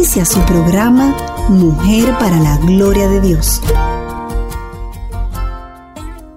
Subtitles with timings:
[0.00, 1.14] Inicia su programa
[1.50, 3.60] Mujer para la Gloria de Dios.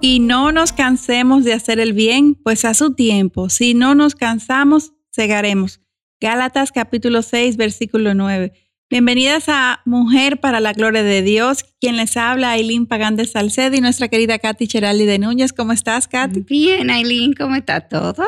[0.02, 4.16] Y no nos cansemos de hacer el bien, pues a su tiempo, si no nos
[4.16, 5.80] cansamos, cegaremos.
[6.20, 8.52] Gálatas capítulo 6, versículo 9.
[8.90, 11.64] Bienvenidas a Mujer para la Gloria de Dios.
[11.80, 15.54] Quien les habla, Aileen Pagán de Salcedo y nuestra querida Katy Cheraldi de Núñez.
[15.54, 16.40] ¿Cómo estás, Katy?
[16.40, 18.24] Bien, Aileen, ¿cómo está todo?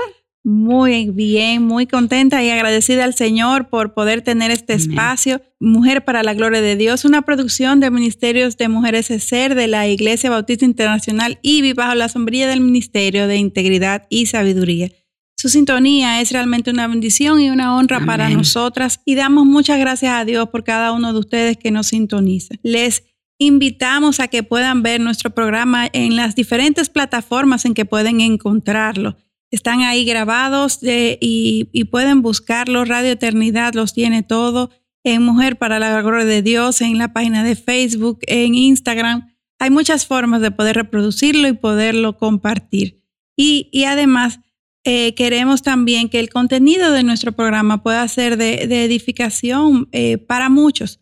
[0.49, 5.43] Muy bien, muy contenta y agradecida al Señor por poder tener este espacio.
[5.59, 9.89] Mujer para la Gloria de Dios, una producción de Ministerios de Mujeres ESER de la
[9.89, 14.93] Iglesia Bautista Internacional y bajo la sombrilla del Ministerio de Integridad y Sabiduría.
[15.37, 20.13] Su sintonía es realmente una bendición y una honra para nosotras y damos muchas gracias
[20.13, 22.55] a Dios por cada uno de ustedes que nos sintoniza.
[22.63, 23.03] Les
[23.39, 29.17] invitamos a que puedan ver nuestro programa en las diferentes plataformas en que pueden encontrarlo.
[29.51, 32.85] Están ahí grabados eh, y, y, pueden buscarlo.
[32.85, 34.71] Radio Eternidad los tiene todo
[35.05, 39.29] en Mujer para la Gloria de Dios, en la página de Facebook, en Instagram.
[39.61, 43.05] Hay muchas formas de poder reproducirlo y poderlo compartir.
[43.37, 44.41] Y, y además,
[44.85, 50.49] eh, queremos también que el contenido de nuestro programa pueda ser de, edificación eh, para
[50.49, 51.01] muchos,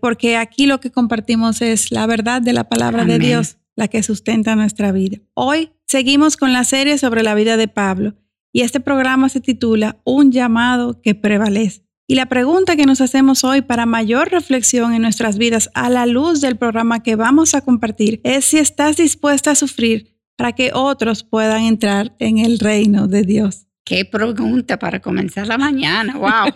[0.00, 4.02] porque aquí lo que compartimos es la verdad de la palabra de Dios, la que
[4.02, 5.18] sustenta nuestra vida.
[5.34, 8.14] Hoy seguimos con la serie sobre la vida de Pablo
[8.52, 11.86] y este programa se titula Un llamado que prevalece.
[12.08, 16.06] Y la pregunta que nos hacemos hoy para mayor reflexión en nuestras vidas a la
[16.06, 20.72] luz del programa que vamos a compartir es si estás dispuesta a sufrir para que
[20.74, 23.68] otros puedan entrar en el reino de Dios?
[23.84, 26.54] Qué pregunta para comenzar la mañana, wow.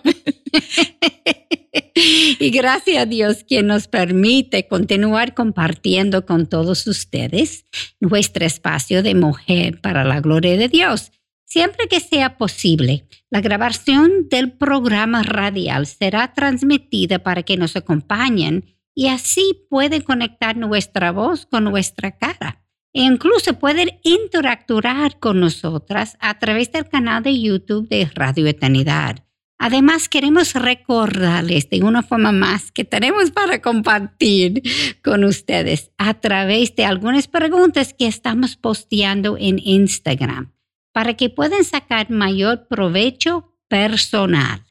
[2.40, 7.66] y gracias a Dios quien nos permite continuar compartiendo con todos ustedes
[8.00, 11.12] nuestro espacio de mujer para la gloria de Dios.
[11.44, 18.76] Siempre que sea posible, la grabación del programa radial será transmitida para que nos acompañen
[18.94, 22.64] y así pueden conectar nuestra voz con nuestra cara.
[22.92, 29.24] E incluso pueden interactuar con nosotras a través del canal de YouTube de Radio Eternidad.
[29.58, 34.62] Además, queremos recordarles de una forma más que tenemos para compartir
[35.02, 40.52] con ustedes a través de algunas preguntas que estamos posteando en Instagram
[40.92, 44.64] para que puedan sacar mayor provecho personal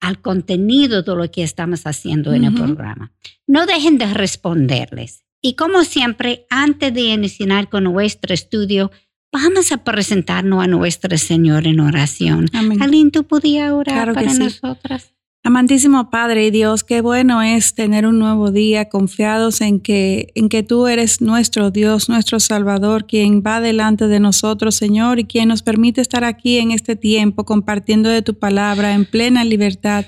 [0.00, 3.12] al contenido de lo que estamos haciendo en el programa.
[3.46, 5.24] No dejen de responderles.
[5.42, 8.92] Y como siempre, antes de iniciar con nuestro estudio,
[9.32, 12.48] vamos a presentarnos a nuestro Señor en oración.
[12.52, 13.10] Amén.
[13.10, 15.12] ¿tú podías orar para nosotras?
[15.44, 20.48] Amantísimo Padre y Dios, qué bueno es tener un nuevo día confiados en que, en
[20.48, 25.48] que tú eres nuestro Dios, nuestro Salvador, quien va delante de nosotros, Señor, y quien
[25.48, 30.04] nos permite estar aquí en este tiempo compartiendo de tu palabra en plena libertad,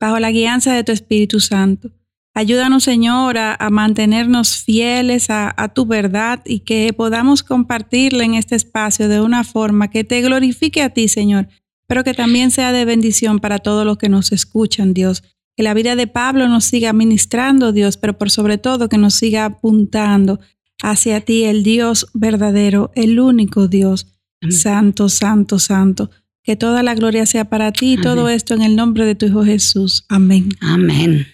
[0.00, 1.90] bajo la guianza de tu Espíritu Santo.
[2.34, 9.08] Ayúdanos, Señor, a, mantenernos fieles a, tu verdad y que podamos compartirla en este espacio
[9.08, 11.48] de una forma que te glorifique a ti, Señor,
[11.86, 15.22] pero que también sea de bendición para todos los que nos escuchan, Dios.
[15.56, 19.12] Que la vida de Pablo nos siga ministrando, Dios, pero por sobre todo que nos
[19.14, 20.40] siga apuntando
[20.82, 24.06] hacia ti, el Dios verdadero, el único Dios,
[24.48, 26.10] santo, santo, santo.
[26.42, 29.26] Que toda la gloria sea para ti y todo esto en el nombre de tu
[29.26, 30.06] Hijo Jesús.
[30.08, 30.48] Amén.
[30.60, 31.26] Amén.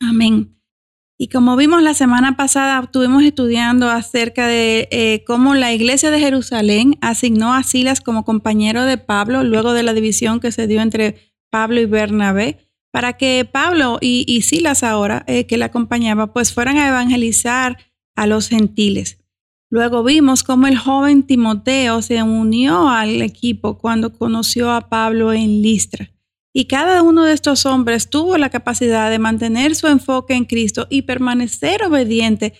[0.00, 0.56] Amén.
[1.18, 6.20] Y como vimos la semana pasada, estuvimos estudiando acerca de eh, cómo la iglesia de
[6.20, 10.82] Jerusalén asignó a Silas como compañero de Pablo luego de la división que se dio
[10.82, 12.58] entre Pablo y Bernabé,
[12.92, 17.78] para que Pablo y, Silas ahora, eh, que le acompañaba, pues fueran a evangelizar
[18.14, 19.18] a los gentiles.
[19.70, 25.62] Luego vimos cómo el joven Timoteo se unió al equipo cuando conoció a Pablo en
[25.62, 26.10] Listra.
[26.58, 30.86] Y cada uno de estos hombres tuvo la capacidad de mantener su enfoque en Cristo
[30.88, 32.54] y permanecer obediente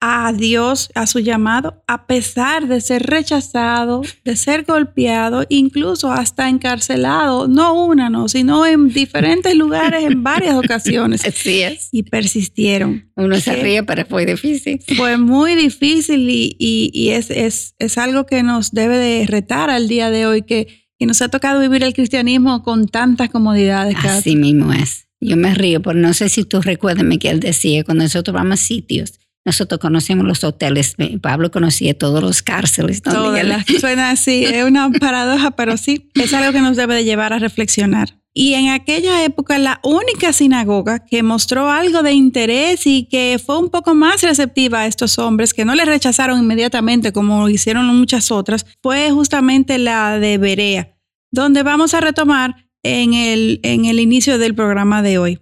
[0.00, 6.48] a Dios, a su llamado, a pesar de ser rechazado, de ser golpeado, incluso hasta
[6.48, 11.22] encarcelado, no una, no, sino en diferentes lugares en varias ocasiones.
[11.26, 11.90] Así es.
[11.92, 13.12] Y persistieron.
[13.16, 14.80] Uno se ríe, pero fue difícil.
[14.96, 19.88] Fue muy difícil y, y, es, es, es algo que nos debe de retar al
[19.88, 23.96] día de hoy, que y nos ha tocado vivir el cristianismo con tantas comodidades.
[24.04, 25.08] Así mismo es.
[25.20, 28.60] Yo me río, pero no sé si tú recuerdas que él decía, cuando nosotros vamos
[28.60, 30.94] a sitios, nosotros conocemos los hoteles.
[31.20, 33.02] Pablo conocía todos los cárceles.
[33.02, 37.32] Todas suena así, es una paradoja, pero sí, es algo que nos debe de llevar
[37.32, 38.21] a reflexionar.
[38.34, 43.58] Y en aquella época la única sinagoga que mostró algo de interés y que fue
[43.58, 48.30] un poco más receptiva a estos hombres, que no les rechazaron inmediatamente como hicieron muchas
[48.30, 50.96] otras, fue justamente la de Berea,
[51.30, 55.38] donde vamos a retomar en el, en el inicio del programa de hoy.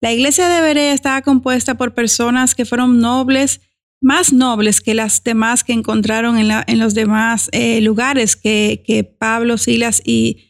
[0.00, 3.60] La iglesia de Berea estaba compuesta por personas que fueron nobles,
[4.00, 10.00] más nobles que las demás que encontraron en, los demás eh, lugares que, Pablo, Silas
[10.04, 10.49] y,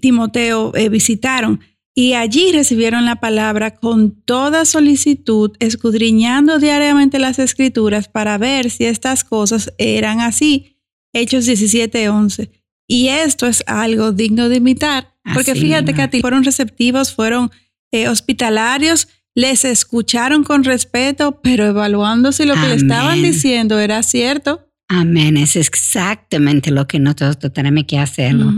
[0.00, 1.60] Timoteo eh, visitaron.
[1.94, 8.84] Y allí recibieron la palabra con toda solicitud, escudriñando diariamente las escrituras para ver si
[8.84, 10.76] estas cosas eran así.
[11.12, 12.50] Hechos 17:11.
[12.86, 17.50] Y esto es algo digno de imitar, porque fíjate que a ti fueron receptivos, fueron
[17.90, 19.08] eh, hospitalarios
[19.38, 24.68] les escucharon con respeto, pero evaluando si lo que le estaban diciendo era cierto.
[24.88, 28.52] Amén, es exactamente lo que nosotros tenemos que hacerlo.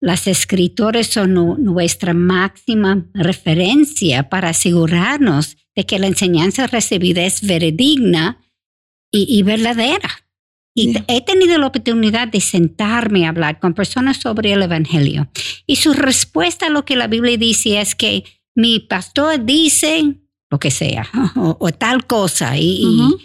[0.00, 8.40] Las escritores son nuestra máxima referencia para asegurarnos de que la enseñanza recibida es veredigna
[9.10, 10.24] y, verdadera.
[10.74, 15.28] Y he tenido la oportunidad de sentarme a hablar con personas sobre el Evangelio.
[15.66, 18.24] Y su respuesta a lo que la Biblia dice es que
[18.54, 22.56] mi pastor dice lo que sea, o, tal cosa.
[22.56, 23.16] Y, y,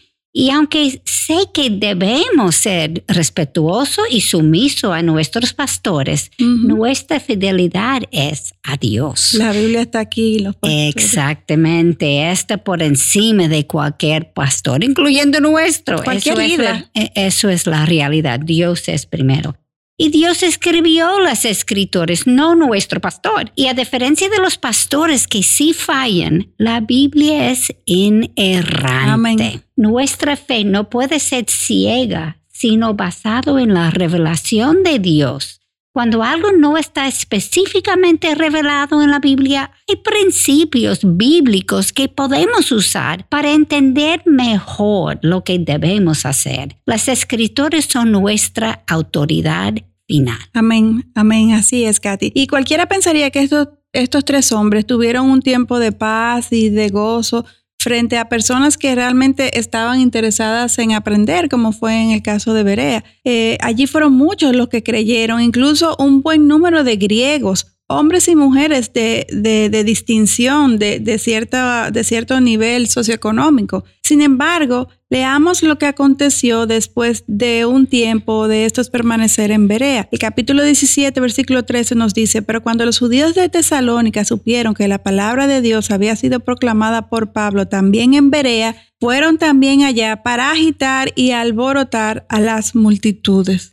[0.50, 8.78] aunque sé que debemos ser respetuosos y sumisos a nuestros pastores, nuestra fidelidad es a
[8.78, 9.34] Dios.
[9.36, 10.40] La Biblia está aquí.
[10.40, 16.02] Los Exactamente, está por encima de cualquier pastor, incluyendo nuestro.
[16.04, 18.40] Cualquier eso Es, e, eso es la realidad.
[18.40, 19.56] Dios es primero.
[19.96, 23.52] Y Dios escribió las escritores, no nuestro pastor.
[23.56, 29.62] Y a diferencia de los pastores que sí fallan, la Biblia es inerrante.
[29.76, 35.63] Nuestra fe no puede ser ciega, sino basado en la revelación de Dios.
[35.94, 43.30] Cuando algo no está específicamente revelado en la Biblia, hay principios bíblicos que podemos usar
[43.30, 46.78] para entender mejor lo que debemos hacer.
[46.88, 49.76] Las escritores son nuestra autoridad
[50.08, 50.40] final.
[50.54, 52.32] Amén, amén, así es, Katy.
[52.34, 56.90] Y cualquiera pensaría que estos, estos tres hombres tuvieron un tiempo de paz y de
[56.90, 57.46] gozo
[57.84, 62.64] frente a personas que realmente estaban interesadas en aprender, como fue en el caso de
[62.64, 63.04] Berea.
[63.26, 68.36] Eh, allí fueron muchos los que creyeron, incluso un buen número de griegos hombres y
[68.36, 73.84] mujeres de, distinción, de, de cierto nivel socioeconómico.
[74.02, 80.10] Sin embargo, leamos lo que aconteció después de un tiempo de estos permanecer en Berea.
[80.12, 84.88] El capítulo 17, versículo 13 nos dice, pero cuando los judíos de Tesalónica supieron que
[84.88, 90.24] la palabra de Dios había sido proclamada por Pablo también en Berea, fueron también allá
[90.24, 93.73] para agitar y alborotar a las multitudes.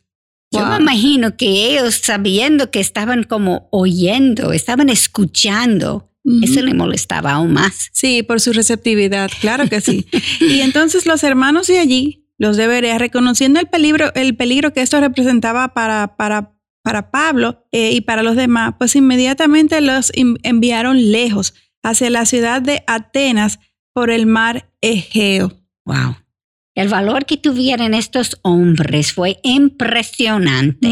[0.53, 6.11] Yo me imagino que ellos sabiendo que estaban como oyendo, estaban escuchando,
[6.43, 7.89] eso le molestaba aún más.
[7.93, 10.07] Sí, por su receptividad, claro que sí.
[10.41, 14.83] y entonces los hermanos de allí, los de Berea, reconociendo el peligro, el peligro que
[14.83, 16.53] esto representaba para, para,
[16.83, 22.61] para Pablo eh, y para los demás, pues inmediatamente los enviaron lejos, hacia la ciudad
[22.61, 23.59] de Atenas
[23.93, 25.53] por el mar Egeo.
[25.85, 26.17] Wow.
[26.75, 30.89] El valor que tuvieron estos hombres fue impresionante,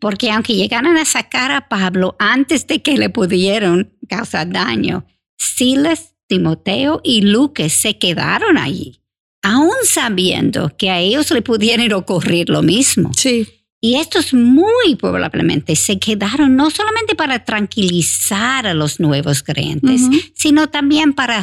[0.00, 5.06] porque aunque llegaran a sacar a Pablo antes de que le pudieran causar daño,
[5.38, 9.00] Silas, Timoteo y Lucas se quedaron allí,
[9.42, 13.12] aún sabiendo que a ellos le pudieran ocurrir lo mismo.
[13.16, 13.46] Sí.
[13.80, 20.02] Y estos muy probablemente se quedaron no solamente para tranquilizar a los nuevos creyentes,
[20.34, 21.42] sino también para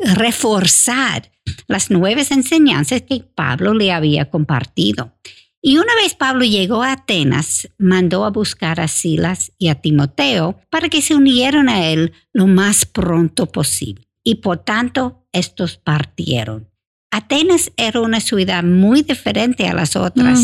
[0.00, 1.30] reforzar
[1.66, 5.14] las nuevas enseñanzas que Pablo le había compartido.
[5.62, 10.58] Y una vez Pablo llegó a Atenas, mandó a buscar a Silas y a Timoteo
[10.70, 14.08] para que se unieran a él lo más pronto posible.
[14.24, 16.70] Y por tanto, estos partieron.
[17.10, 20.40] Atenas era una ciudad muy diferente a las otras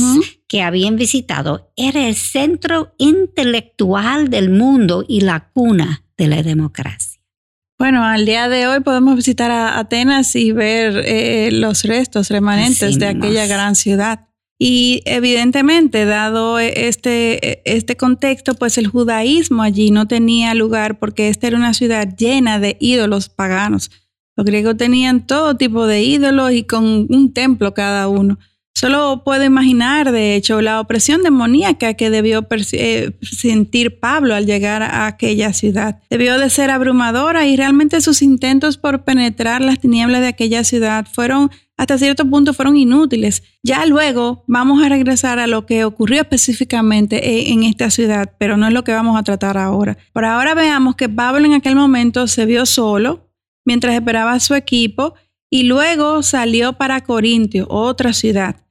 [0.48, 1.72] que habían visitado.
[1.76, 7.15] Era el centro intelectual del mundo y la cuna de la democracia.
[7.78, 12.99] Bueno, al día de hoy podemos visitar a Atenas y ver eh, los restos remanentes
[12.99, 14.28] de aquella gran ciudad.
[14.59, 21.49] Y evidentemente, dado este, este contexto, pues el judaísmo allí no tenía lugar porque esta
[21.49, 23.90] era una ciudad llena de ídolos paganos.
[24.37, 28.38] Los griegos tenían todo tipo de ídolos y con un templo cada uno.
[28.76, 34.83] Solo puedo imaginar, de hecho, la opresión demoníaca que debió eh, sentir Pablo al llegar
[34.83, 36.02] a aquella ciudad.
[36.11, 41.06] Debió de ser abrumadora y realmente sus intentos por penetrar las tinieblas de aquella ciudad
[41.11, 43.42] fueron, hasta cierto punto, fueron inútiles.
[43.62, 48.66] Ya luego vamos a regresar a lo que ocurrió específicamente en esta ciudad, pero no
[48.66, 49.97] es lo que vamos a tratar ahora.
[50.12, 53.30] Por ahora veamos que Pablo en aquel momento se vio solo
[53.64, 55.14] mientras esperaba a su equipo
[55.49, 58.65] y luego salió para Corintio, otra ciudad.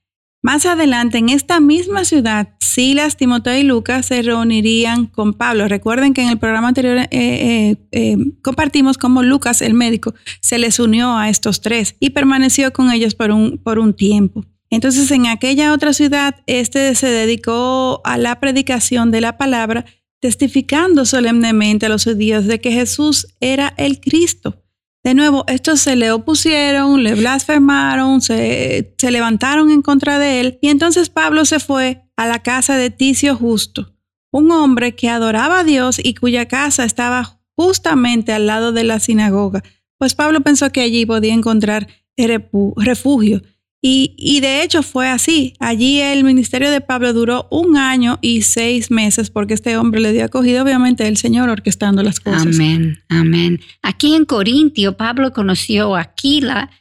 [0.46, 5.68] Más adelante, en esta misma ciudad, Silas, Timoteo y Lucas se reunirían con Pablo.
[5.68, 10.60] Recuerden que en el programa anterior eh, eh, eh, compartimos cómo Lucas, el médico, se
[10.60, 14.46] les unió a estos tres y permaneció con ellos por un, por un tiempo.
[14.70, 19.86] Entonces, en aquella otra ciudad, este se dedicó a la predicación de la palabra,
[20.20, 24.62] testificando solemnemente a los judíos de que Jesús era el Cristo.
[25.06, 30.70] De nuevo, estos se le opusieron, le blasfemaron, se, levantaron en contra de él y
[30.70, 33.94] entonces Pablo se fue a la casa de Ticio Justo,
[34.32, 39.00] un hombre que adoraba a Dios y cuya casa estaba justamente al lado de la
[39.00, 39.62] sinagoga,
[40.00, 43.44] pues Pablo pensó que allí podía encontrar refugio
[43.88, 45.54] y, de hecho fue así.
[45.60, 50.12] Allí el ministerio de Pablo duró un año y seis meses porque este hombre le
[50.12, 52.48] dio acogido obviamente el Señor orquestando las cosas.
[52.48, 53.60] Amén, amén.
[53.84, 56.72] Aquí en Corintio, Pablo conoció a Aquila,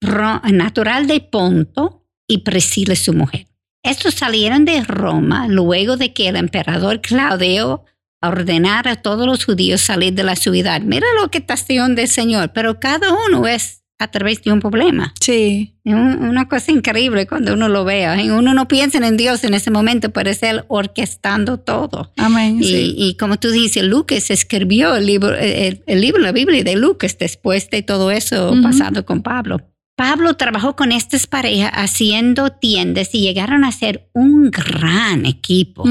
[0.00, 3.46] natural de Ponto, y Priscila, su mujer.
[3.84, 7.84] Estos salieron de Roma luego de que el emperador Claudio
[8.20, 10.80] ordenara a todos los judíos salir de la ciudad.
[10.80, 14.60] Mira lo que está haciendo el Señor, pero cada uno es a través de un
[14.60, 15.12] problema.
[15.20, 15.74] Sí.
[15.84, 18.16] Es una cosa increíble cuando uno lo vea.
[18.32, 22.12] Uno no piensa en Dios en ese momento, pero es Él orquestando todo.
[22.16, 22.58] Amén.
[22.60, 27.16] Y, y como tú dices, Lucas escribió el libro, el, libro, la Biblia de Lucas
[27.18, 29.60] después de todo eso pasado con Pablo.
[29.98, 35.82] Pablo trabajó con estas parejas haciendo tiendas y llegaron a ser un gran equipo.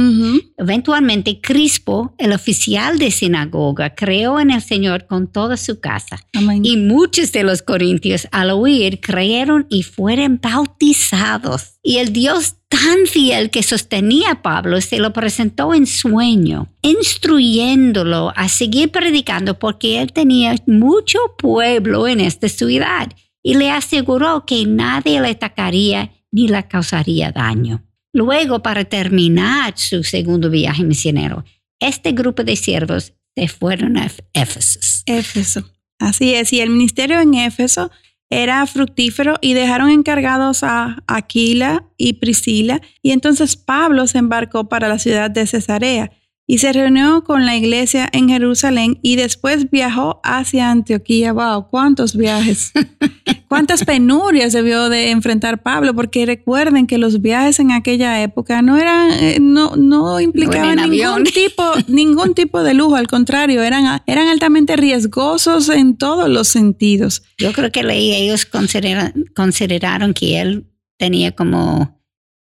[0.55, 6.25] Eventualmente, Crispo, el oficial de sinagoga, creó en el Señor con toda su casa.
[6.63, 11.73] Y muchos de los corintios, al oír, creyeron y fueron bautizados.
[11.83, 18.31] Y el Dios tan fiel que sostenía a Pablo se lo presentó en sueño, instruyéndolo
[18.37, 23.09] a seguir predicando porque él tenía mucho pueblo en esta ciudad
[23.47, 27.81] y le aseguró que nadie le atacaría ni le causaría daño.
[28.11, 31.45] Luego, para terminar su segundo viaje misionero,
[31.79, 34.79] este grupo de siervos se fueron a Éfeso.
[35.05, 35.63] Éfeso.
[35.97, 37.89] Así es, y el ministerio en Éfeso
[38.29, 44.89] era fructífero y dejaron encargados a Aquila y Priscila, y entonces Pablo se embarcó para
[44.89, 46.11] la ciudad de Cesarea
[46.49, 51.33] y se reunió con la iglesia en Jerusalén y después viajó hacia Antioquía.
[51.33, 51.67] ¡Wow!
[51.67, 52.71] ¿Cuántos viajes?
[53.49, 55.93] ¿Cuántas penurias debió de enfrentar Pablo?
[55.93, 61.23] Porque recuerden que los viajes en aquella época no eran, eh, no, no implicaban ningún
[61.33, 67.23] tipo, ningún tipo de lujo, al contrario, eran, eran altamente riesgosos en todos los sentidos.
[67.37, 72.01] Yo creo que ellos consideraron que él tenía como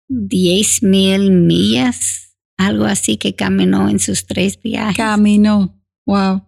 [0.09, 2.24] 10 mil millas
[2.57, 4.97] algo así que caminó en sus tres viajes.
[4.97, 6.41] Caminó, wow.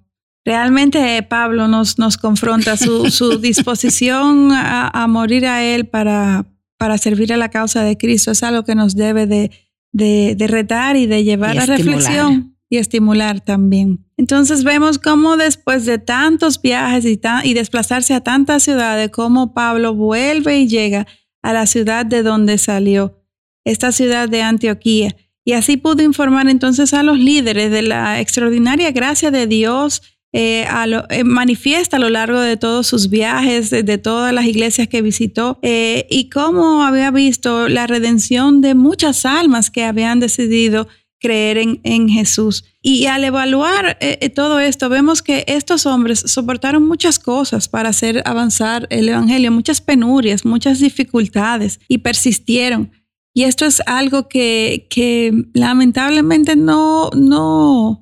[0.45, 6.45] Realmente Pablo nos, nos confronta su, su disposición a, morir a Él para,
[6.77, 8.31] para servir a la causa de Cristo.
[8.31, 9.51] Es algo que nos debe de,
[9.91, 14.05] de, retar y de llevar a reflexión y estimular también.
[14.15, 19.93] Entonces vemos cómo después de tantos viajes y, y desplazarse a tantas ciudades, cómo Pablo
[19.93, 21.07] vuelve y llega
[21.41, 23.21] a la ciudad de donde salió,
[23.65, 25.13] esta ciudad de Antioquía
[25.47, 30.01] y así pudo informar entonces a los líderes de la extraordinaria gracia de Dios
[30.33, 30.67] eh,
[31.09, 35.57] eh, manifiesta a lo largo de todos sus viajes, de, todas las iglesias que visitó,
[35.61, 42.09] eh, y cómo había visto la redención de muchas almas que habían decidido creer en,
[42.09, 42.65] Jesús.
[42.81, 43.97] Y al evaluar
[44.35, 49.79] todo esto, vemos que estos hombres soportaron muchas cosas para hacer avanzar el Evangelio, muchas
[49.79, 52.91] penurias, muchas dificultades, y persistieron.
[53.37, 58.01] Y esto es algo que, lamentablemente no, no,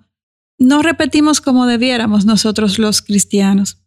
[0.57, 3.83] no repetimos como debiéramos nosotros los cristianos.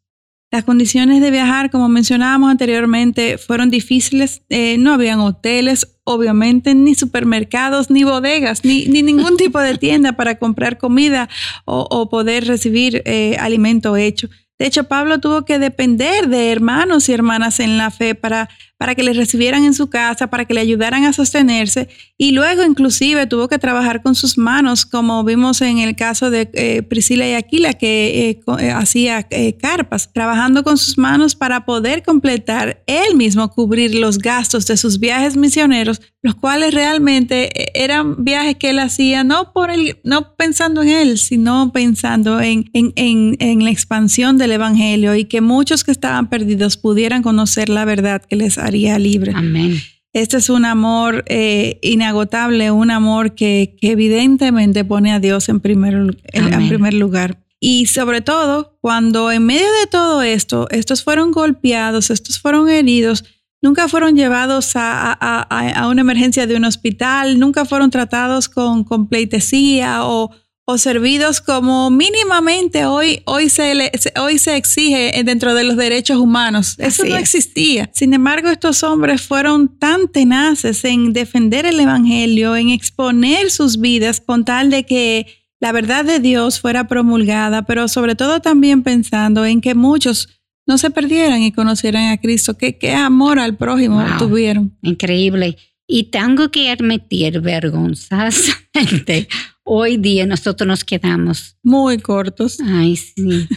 [0.52, 4.42] Las condiciones de viajar, como mencionábamos anteriormente, fueron difíciles.
[4.50, 10.38] Eh, no habían hoteles, obviamente, ni supermercados, ni bodegas, ni, ningún tipo de tienda para
[10.38, 11.30] comprar comida
[11.64, 14.28] o, poder recibir eh, alimento hecho.
[14.58, 18.48] De hecho, Pablo tuvo que depender de hermanos y hermanas en la fe para
[18.78, 21.88] para que le recibieran en su casa, para que le ayudaran a sostenerse.
[22.16, 26.48] Y luego inclusive tuvo que trabajar con sus manos, como vimos en el caso de
[26.52, 29.26] eh, Priscila y Aquila, que eh, eh, hacía
[29.60, 35.00] carpas, trabajando con sus manos para poder completar él mismo, cubrir los gastos de sus
[35.00, 40.82] viajes misioneros, los cuales realmente eran viajes que él hacía no, por el, no pensando
[40.82, 45.84] en él, sino pensando en, en, en, en la expansión del Evangelio y que muchos
[45.84, 48.58] que estaban perdidos pudieran conocer la verdad que les
[48.98, 49.32] libre.
[49.34, 49.80] Amén.
[50.12, 56.18] Este es un amor eh, inagotable, un amor que, evidentemente pone a Dios en primer,
[56.32, 57.44] en, primer lugar.
[57.60, 63.24] Y sobre todo, cuando en medio de todo esto, estos fueron golpeados, estos fueron heridos,
[63.62, 69.08] nunca fueron llevados a, a, una emergencia de un hospital, nunca fueron tratados con, con
[69.08, 70.30] pleitesía o,
[70.64, 76.74] o servidos como mínimamente hoy, hoy, se, hoy se exige dentro de los derechos humanos.
[76.78, 77.88] Eso no existía.
[77.94, 84.20] Sin embargo, estos hombres fueron tan tenaces en defender el Evangelio, en exponer sus vidas
[84.20, 85.26] con tal de que
[85.58, 90.37] la verdad de Dios fuera promulgada, pero sobre todo también pensando en que muchos
[90.68, 92.56] no se perdieran y conocieran a Cristo.
[92.56, 94.76] Qué, qué amor al prójimo tuvieron.
[94.82, 95.56] Increíble.
[95.86, 99.26] Y tengo que admitir vergonzosamente
[99.64, 102.58] hoy día nosotros nos quedamos muy cortos.
[102.60, 103.48] Ay, sí.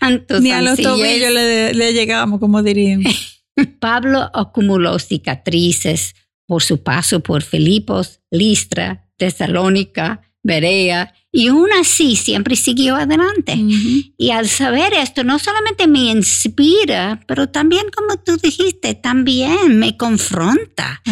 [0.00, 3.02] Tantos Ni a los tobillos le, le llegamos, como dirían.
[3.80, 6.14] Pablo acumuló cicatrices
[6.46, 13.54] por su paso por Filipos, Listra, Tesalónica, Berea y aún así siempre siguió adelante.
[14.16, 19.96] Y al saber esto, no solamente me inspira, pero también, como tú dijiste, también me
[19.98, 21.02] confronta.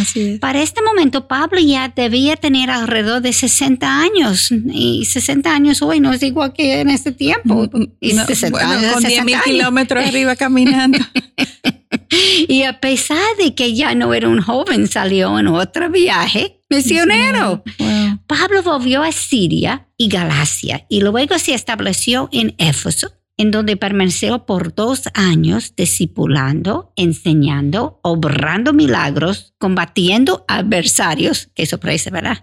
[0.41, 4.51] Para este momento, Pablo ya debía tener alrededor de 60 años.
[4.51, 7.69] Y 60 años hoy no es igual que en este tiempo.
[8.01, 10.99] Y 60 años, con 10 mil kilómetros arriba caminando.
[12.49, 17.63] y a pesar de que ya no era un joven, salió en otro viaje misionero.
[18.27, 24.47] Pablo volvió a Siria y Galacia y luego se estableció en Éfeso, en donde permaneció
[24.47, 32.39] por dos años discipulando, enseñando, obrando milagros, combatiendo adversarios, que sorpresa, ¿verdad?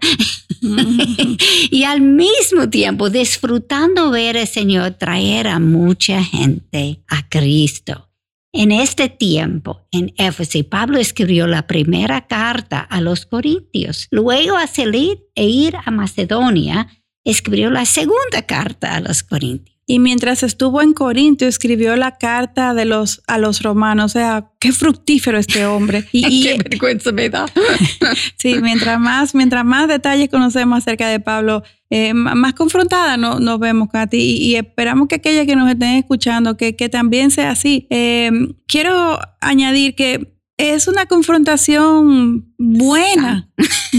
[1.70, 8.13] y al mismo tiempo disfrutando ver al Señor traer a mucha gente a Cristo.
[8.56, 14.06] En este tiempo, en Éfeso, Pablo escribió la primera carta a los Corintios.
[14.12, 16.86] Luego, a salir e ir a Macedonia,
[17.24, 19.73] escribió la segunda carta a los Corintios.
[19.86, 24.06] Y mientras estuvo en Corinto, escribió la carta de los, a los romanos.
[24.06, 26.04] O sea, qué fructífero este hombre.
[26.12, 27.46] Y, qué vergüenza me da.
[28.36, 33.58] sí, mientras más, mientras más detalles conocemos acerca de Pablo, eh, más confrontada no, nos
[33.58, 37.86] vemos, Katy, y, esperamos que aquellas que nos estén escuchando, que, que también sea así.
[37.90, 38.30] Eh,
[38.66, 43.50] quiero añadir que es una confrontación buena,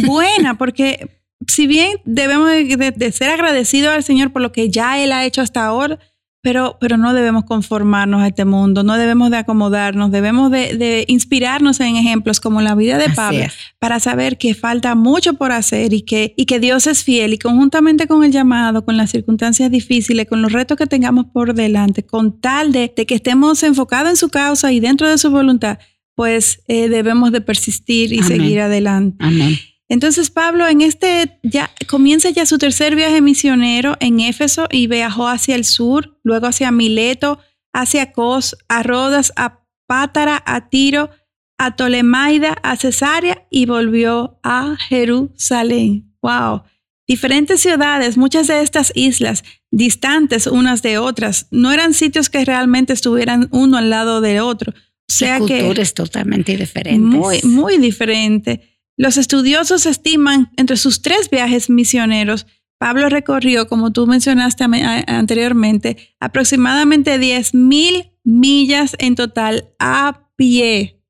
[0.06, 1.15] buena, porque
[1.48, 5.42] si bien debemos de, ser agradecidos al Señor por lo que ya Él ha hecho
[5.42, 6.00] hasta ahora,
[6.42, 11.80] pero, pero no debemos conformarnos a este mundo, no debemos de acomodarnos, debemos de, inspirarnos
[11.80, 13.46] en ejemplos como la vida de Pablo
[13.80, 17.40] para saber que falta mucho por hacer y que, y que Dios es fiel y
[17.40, 22.06] conjuntamente con el llamado, con las circunstancias difíciles, con los retos que tengamos por delante,
[22.06, 25.80] con tal de, que estemos enfocados en su causa y dentro de su voluntad,
[26.14, 29.18] pues eh, debemos de persistir y seguir adelante.
[29.20, 29.58] Amén.
[29.88, 35.28] Entonces Pablo en este ya comienza ya su tercer viaje misionero en Éfeso y viajó
[35.28, 37.40] hacia el sur, luego hacia Mileto,
[37.74, 41.12] hacia Cos, a Rodas, a Pátara, a Tiro,
[41.58, 46.12] a Tolemaida, a Cesarea y volvió a Jerusalén.
[46.22, 46.64] Wow.
[47.08, 52.94] Diferentes ciudades, muchas de estas islas, distantes unas de otras, no eran sitios que realmente
[52.94, 54.74] estuvieran uno al lado del otro.
[55.08, 57.00] O sea culturas totalmente diferentes.
[57.00, 58.75] Muy, muy diferente.
[58.98, 64.64] Los estudiosos estiman entre sus tres viajes misioneros, Pablo recorrió, como tú mencionaste
[65.08, 71.02] anteriormente, aproximadamente 10.000 millas en total a pie.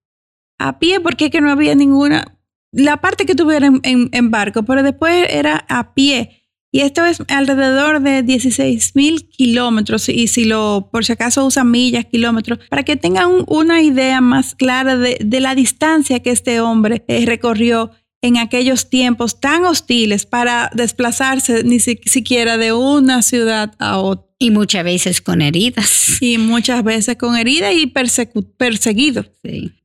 [0.60, 2.38] A pie porque que no había ninguna,
[2.72, 6.45] la parte que tuviera en barco, pero después era a pie.
[6.76, 11.72] Y esto es alrededor de 16 mil kilómetros, y si lo, por si acaso usan
[11.72, 17.06] millas, kilómetros, para que tengan una idea más clara de, la distancia que este hombre
[17.08, 24.00] eh, recorrió en aquellos tiempos tan hostiles para desplazarse ni siquiera de una ciudad a
[24.00, 24.26] otra.
[24.38, 26.22] Y muchas veces con heridas.
[26.22, 29.28] Y muchas veces con heridas y perseguidos.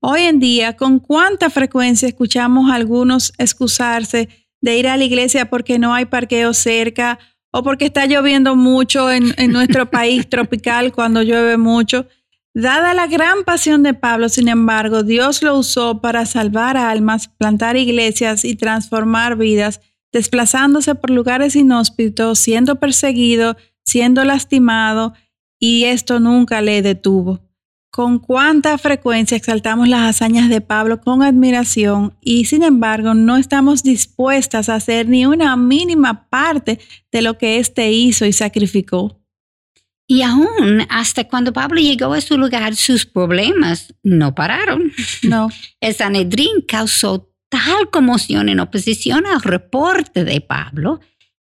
[0.00, 4.28] Hoy en día, ¿con cuánta frecuencia escuchamos a algunos excusarse
[4.60, 7.18] de ir a la iglesia porque no hay parqueo cerca
[7.50, 12.06] o porque está lloviendo mucho en, en nuestro país tropical cuando llueve mucho.
[12.52, 17.76] Dada la gran pasión de Pablo, sin embargo, Dios lo usó para salvar almas, plantar
[17.76, 19.80] iglesias y transformar vidas,
[20.12, 25.14] desplazándose por lugares inhóspitos, siendo perseguido, siendo lastimado,
[25.60, 27.49] y esto nunca le detuvo.
[27.90, 33.82] Con cuánta frecuencia exaltamos las hazañas de Pablo con admiración y sin embargo no estamos
[33.82, 36.78] dispuestas a hacer ni una mínima parte
[37.10, 39.20] de lo que éste hizo y sacrificó.
[40.06, 44.92] Y aún hasta cuando Pablo llegó a su lugar, sus problemas no pararon.
[45.22, 45.48] No.
[45.80, 51.00] El Sanedrín causó tal conmoción en oposición al reporte de Pablo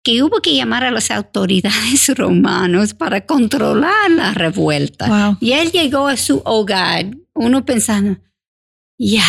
[0.09, 5.37] que hubo que llamar a las autoridades romanos para controlar la revuelta.
[5.39, 8.19] Y él llegó a su hogar, uno pensando,
[8.97, 9.23] ya,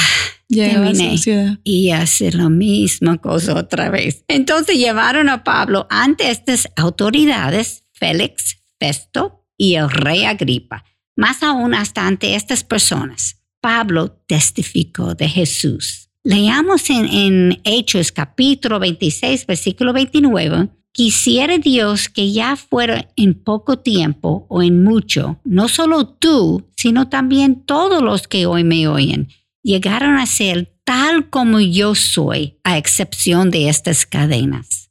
[0.48, 1.16] terminé.
[1.64, 4.24] Y hace la misma cosa otra vez.
[4.26, 10.84] Entonces llevaron a Pablo ante estas autoridades, Félix, Festo y el rey Agripa.
[11.14, 16.09] Más aún hasta ante estas personas, Pablo testificó de Jesús.
[16.22, 20.68] Leamos en, Hechos capítulo 26, versículo 29.
[20.92, 27.09] Quisiera Dios que ya fuera en poco tiempo o en mucho, no solo tú, sino
[27.09, 29.28] también todos los que hoy me oyen,
[29.62, 34.90] llegaron a ser tal como yo soy, a excepción de estas cadenas.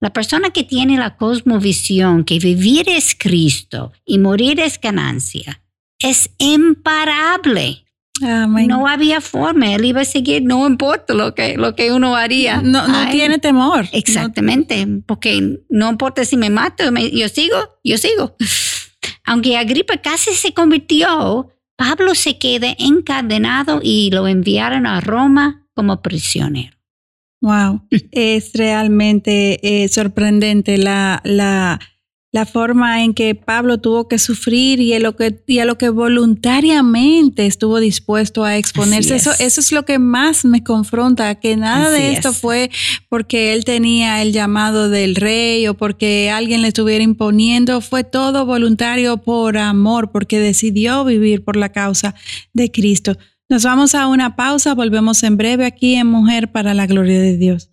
[0.00, 5.60] La persona que tiene la cosmovisión que vivir es Cristo y morir es ganancia,
[5.98, 7.84] es imparable.
[8.20, 12.60] No había forma, él iba a seguir, no importa lo que, lo que uno haría.
[12.62, 13.86] No, no tiene temor.
[13.92, 18.36] Exactamente, porque no importa si me mato, yo sigo, yo sigo.
[19.24, 26.02] Aunque Agripa casi se convirtió, Pablo se queda encadenado y lo enviaron a Roma como
[26.02, 26.76] prisionero.
[27.40, 31.78] Wow, es realmente eh, sorprendente la, la,
[32.32, 35.78] la, forma en que Pablo tuvo que sufrir y a lo que, y a lo
[35.78, 39.16] que voluntariamente estuvo dispuesto a exponerse.
[39.16, 42.70] Eso, eso es lo que más me confronta, que nada de esto fue
[43.08, 48.46] porque él tenía el llamado del rey o porque alguien le estuviera imponiendo, fue todo
[48.46, 52.14] voluntario por amor, porque decidió vivir por la causa
[52.52, 53.16] de Cristo.
[53.50, 57.38] Nos vamos a una pausa, volvemos en breve aquí en Mujer para la Gloria de
[57.38, 57.70] Dios.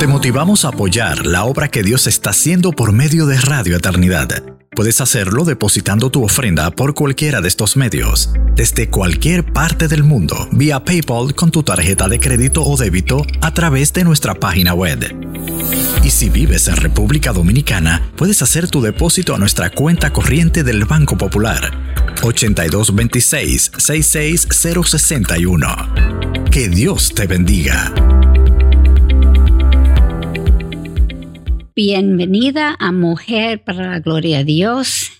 [0.00, 4.42] Te motivamos a apoyar la obra que Dios está haciendo por medio de Radio Eternidad.
[4.70, 10.48] Puedes hacerlo depositando tu ofrenda por cualquiera de estos medios, desde cualquier parte del mundo,
[10.52, 15.04] vía PayPal con tu tarjeta de crédito o débito a través de nuestra página web.
[16.02, 20.86] Y si vives en República Dominicana, puedes hacer tu depósito a nuestra cuenta corriente del
[20.86, 21.72] Banco Popular
[22.22, 25.94] 8226 66061.
[26.50, 27.92] Que Dios te bendiga.
[31.74, 35.10] Bienvenida a Mujer para la Gloria de Dios.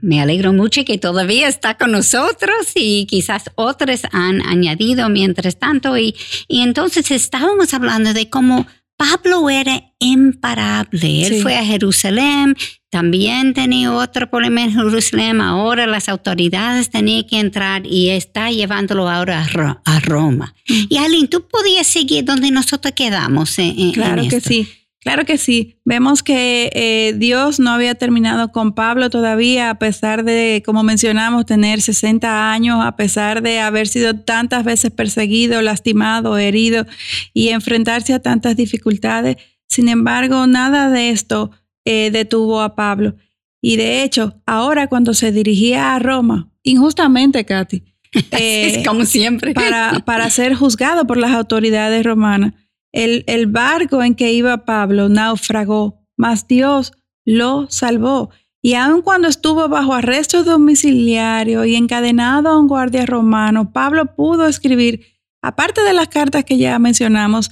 [0.00, 5.96] me alegro mucho que todavía está con nosotros y quizás otros han añadido mientras tanto.
[5.98, 6.14] Y,
[6.48, 11.26] y entonces estábamos hablando de cómo Pablo era imparable.
[11.26, 12.56] Él fue a Jerusalén,
[12.90, 15.42] también tenía otro problema en Jerusalén.
[15.42, 19.46] Ahora las autoridades tenían que entrar y está llevándolo ahora
[19.84, 20.54] a, Roma.
[20.68, 20.82] Mm.
[20.88, 23.58] Y Aline, tú podías seguir donde nosotros quedamos.
[23.58, 24.66] En, claro que sí.
[25.06, 25.78] Claro que sí.
[25.84, 31.46] Vemos que eh, Dios no había terminado con Pablo todavía, a pesar de, como mencionamos,
[31.46, 36.86] tener 60 años, a pesar de haber sido tantas veces perseguido, lastimado, herido
[37.32, 39.36] y enfrentarse a tantas dificultades.
[39.68, 41.52] Sin embargo, nada de esto
[41.84, 43.14] eh, detuvo a Pablo.
[43.62, 47.84] Y de hecho, ahora cuando se dirigía a Roma, injustamente, Katy,
[48.32, 52.54] eh, como siempre, para, para ser juzgado por las autoridades romanas,
[52.96, 56.92] el, barco en que iba Pablo naufragó, mas Dios
[57.24, 58.30] lo salvó.
[58.62, 64.46] Y aun cuando estuvo bajo arresto domiciliario y encadenado a un guardia romano, Pablo pudo
[64.46, 65.04] escribir,
[65.42, 67.50] aparte de las cartas que ya mencionamos,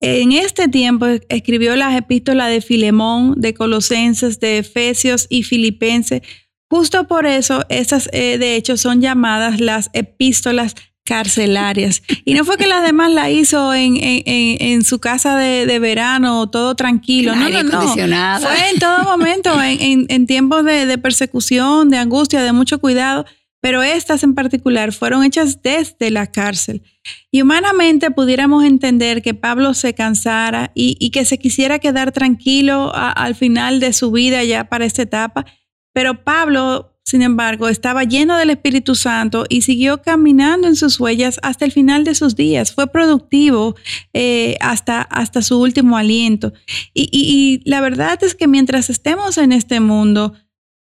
[0.00, 6.22] en este tiempo escribió las epístolas de Filemón, de Colosenses, de Efesios y Filipenses.
[6.70, 10.74] Justo por eso, esas eh, de hecho son llamadas las epístolas
[11.06, 12.02] carcelarias.
[12.26, 16.74] Y no fue que las demás la hizo en, en, su casa de, verano, todo
[16.74, 17.34] tranquilo.
[17.34, 17.80] No, no, no.
[18.40, 23.24] Fue en todo momento, en, tiempos de, de, persecución, de angustia, de mucho cuidado.
[23.62, 26.82] Pero estas en particular fueron hechas desde la cárcel.
[27.30, 32.92] Y humanamente pudiéramos entender que Pablo se cansara y, y que se quisiera quedar tranquilo
[32.94, 35.46] al final de su vida ya para esta etapa.
[35.92, 41.38] Pero Pablo sin embargo, estaba lleno del Espíritu Santo y siguió caminando en sus huellas
[41.40, 42.72] hasta el final de sus días.
[42.72, 43.76] Fue productivo
[44.12, 46.52] eh, hasta, hasta su último aliento.
[46.94, 50.34] Y, la verdad es que mientras estemos en este mundo,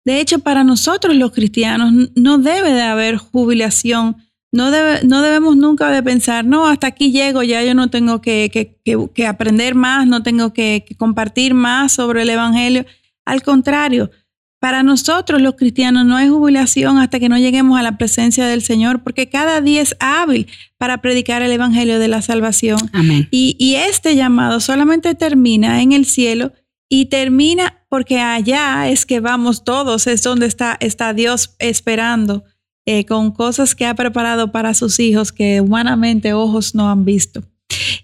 [0.03, 4.17] de hecho, para nosotros los cristianos no debe de haber jubilación
[4.51, 4.71] no,
[5.03, 8.79] no debemos nunca de pensar, no, hasta aquí llego, ya yo no tengo que,
[9.27, 12.85] aprender más, no tengo que, compartir más sobre el Evangelio.
[13.25, 14.11] Al contrario,
[14.59, 18.61] para nosotros los cristianos no hay jubilación hasta que no lleguemos a la presencia del
[18.61, 22.79] Señor, porque cada día es hábil para predicar el Evangelio de la salvación.
[22.93, 23.27] Amén.
[23.31, 26.53] Y, y este llamado solamente termina en el cielo
[26.89, 32.43] y termina porque allá es que vamos todos, es donde está, está Dios esperando
[32.85, 37.43] eh, con cosas que ha preparado para sus hijos que humanamente ojos no han visto.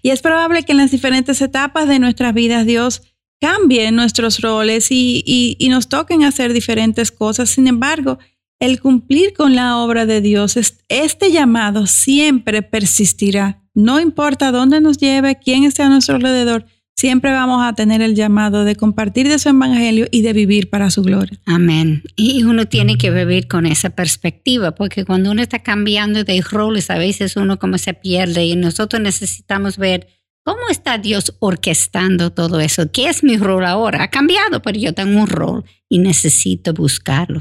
[0.02, 3.02] Y es probable que en las diferentes etapas de nuestras vidas Dios
[3.42, 7.50] cambie nuestros roles y, y, nos toquen hacer diferentes cosas.
[7.50, 8.20] Sin embargo,
[8.60, 10.56] el cumplir con la obra de Dios,
[10.88, 13.60] este llamado siempre persistirá.
[13.74, 18.14] No importa dónde nos lleve, quién esté a nuestro alrededor, siempre vamos a tener el
[18.14, 21.36] llamado de compartir de su evangelio y de vivir para su gloria.
[21.44, 22.04] Amén.
[22.14, 26.90] Y uno tiene que vivir con esa perspectiva, porque cuando uno está cambiando de roles,
[26.90, 30.06] a veces uno como se pierde y nosotros necesitamos ver
[30.44, 32.90] cómo está Dios orquestando todo eso.
[32.90, 34.02] ¿Qué es mi rol ahora?
[34.02, 37.40] Ha cambiado, pero yo tengo un rol y necesito buscarlo.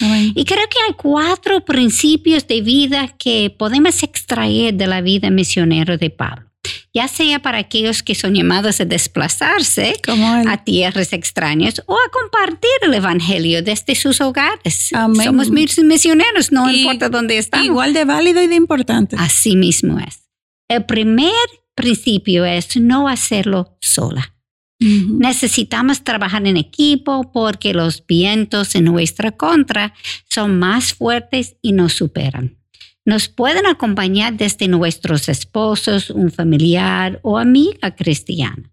[0.00, 0.32] Amén.
[0.34, 5.96] Y creo que hay cuatro principios de vida que podemos extraer de la vida misionera
[5.96, 6.50] de Pablo
[6.92, 9.94] ya sea para aquellos que son llamados a desplazarse
[10.46, 14.90] a tierras extrañas o a compartir el Evangelio desde sus hogares.
[14.90, 17.66] Somos misioneros, no importa dónde estamos.
[17.66, 19.16] Igual de válido y de importante.
[19.18, 20.28] Así mismo es.
[20.68, 21.32] El primer
[21.74, 24.34] principio es no hacerlo sola.
[24.78, 29.92] Necesitamos trabajar en equipo porque los vientos en nuestra contra
[30.28, 32.60] son más fuertes y nos superan
[33.04, 38.70] nos pueden acompañar desde nuestros esposos, un familiar o amiga cristiana.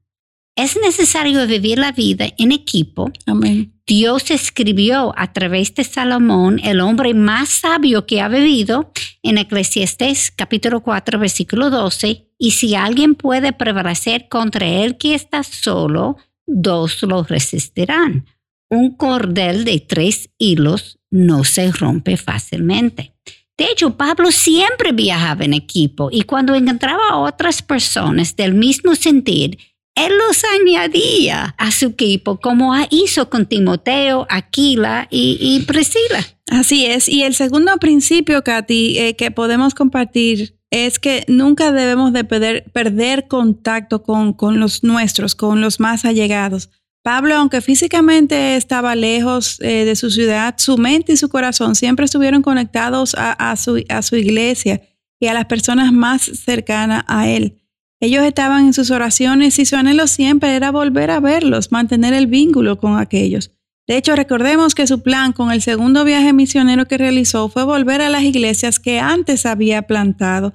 [0.55, 3.11] Es necesario vivir la vida en equipo.
[3.25, 3.73] Amén.
[3.85, 8.91] Dios escribió a través de Salomón, el hombre más sabio que ha vivido,
[9.23, 15.43] en Eclesiastés capítulo 4, versículo 12, y si alguien puede prevalecer contra el que está
[15.43, 18.25] solo, dos lo resistirán.
[18.69, 23.13] Un cordel de tres hilos no se rompe fácilmente.
[23.57, 28.93] De hecho, Pablo siempre viajaba en equipo y cuando encontraba a otras personas del mismo
[28.93, 29.57] sentir,
[29.95, 36.23] él los añadía a su equipo, como hizo con Timoteo, Aquila y, Priscila.
[36.51, 37.09] Así es.
[37.09, 43.27] Y el segundo principio, Katy, eh, que podemos compartir es que nunca debemos de perder,
[43.27, 46.69] contacto con, con los nuestros, con los más allegados.
[47.03, 52.03] Pablo, aunque físicamente estaba lejos eh, de su ciudad, su mente y su corazón siempre
[52.03, 54.81] estuvieron conectados a, su, a su iglesia
[55.19, 57.61] y a las personas más cercanas a él.
[57.99, 62.27] Ellos estaban en sus oraciones y su anhelo siempre era volver a verlos, mantener el
[62.27, 63.56] vínculo con aquellos.
[63.87, 68.01] De hecho, recordemos que su plan con el segundo viaje misionero que realizó fue volver
[68.01, 70.53] a las iglesias que antes había plantado.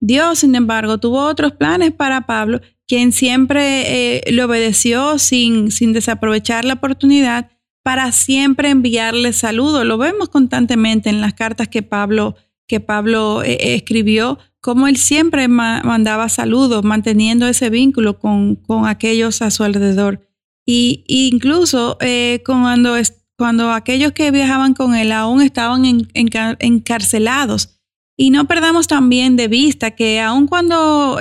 [0.00, 5.92] Dios, sin embargo, tuvo otros planes para Pablo quien siempre eh, le obedeció sin, sin
[5.92, 7.50] desaprovechar la oportunidad
[7.82, 9.84] para siempre enviarle saludos.
[9.84, 12.34] Lo vemos constantemente en las cartas que Pablo,
[12.66, 18.86] que Pablo eh, eh, escribió, como él siempre mandaba saludos, manteniendo ese vínculo con, con
[18.86, 20.27] aquellos a su alrededor.
[20.70, 21.96] Y, incluso
[22.44, 22.94] cuando,
[23.38, 27.80] cuando aquellos que viajaban con él aún estaban encarcelados.
[28.18, 31.18] Y no perdamos también de vista que aun cuando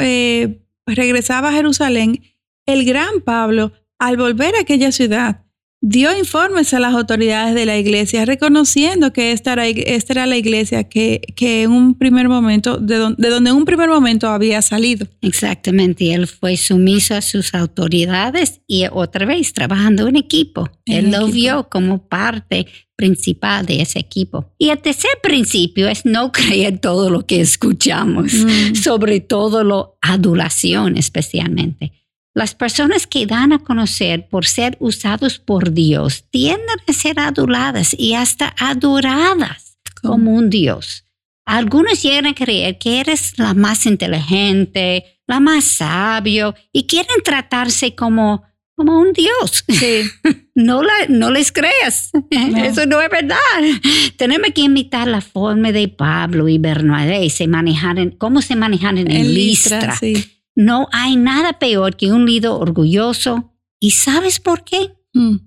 [0.86, 2.22] regresaba a Jerusalén,
[2.66, 5.46] el gran Pablo, al volver a aquella ciudad,
[5.82, 10.38] dio informes a las autoridades de la iglesia, reconociendo que esta era, esta era la
[10.38, 15.08] iglesia que, que, en un primer momento, de, donde en un primer momento había salido.
[15.22, 20.70] Exactamente, él fue sumiso a sus autoridades y otra vez trabajando en equipo.
[20.86, 24.52] él lo vio como parte principal de ese equipo.
[24.58, 28.76] Y el tercer principio es no creer todo lo que escuchamos, mm.
[28.76, 31.94] sobre todo lo adulación especialmente.
[32.38, 37.96] Las personas que dan a conocer por ser usados por Dios tienden a ser aduladas
[37.98, 41.04] y hasta adoradas como un Dios.
[41.46, 47.96] Algunos llegan a creer que eres la más inteligente, la más sabio y quieren tratarse
[47.96, 48.44] como,
[48.76, 49.66] como un Dios.
[50.54, 52.12] no, la, no les creas.
[52.30, 53.38] Eso no es verdad.
[54.16, 59.10] Tenemos que imitar la forma de Pablo y Bernabé, se manejar cómo se manejan en,
[59.10, 59.98] el Listra.
[60.58, 63.54] No hay nada peor que un líder orgulloso.
[63.80, 64.98] ¿Y sabes por qué?
[65.14, 65.38] Hmm.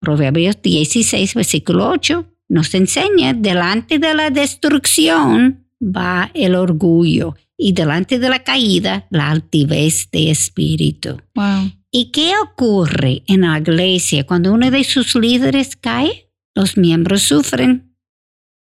[0.00, 8.18] Proverbios 16, versículo 8 nos enseña, delante de la destrucción va el orgullo y delante
[8.18, 11.20] de la caída la altivez de espíritu.
[11.34, 11.72] Wow.
[11.90, 16.30] ¿Y qué ocurre en la iglesia cuando uno de sus líderes cae?
[16.54, 17.93] Los miembros sufren,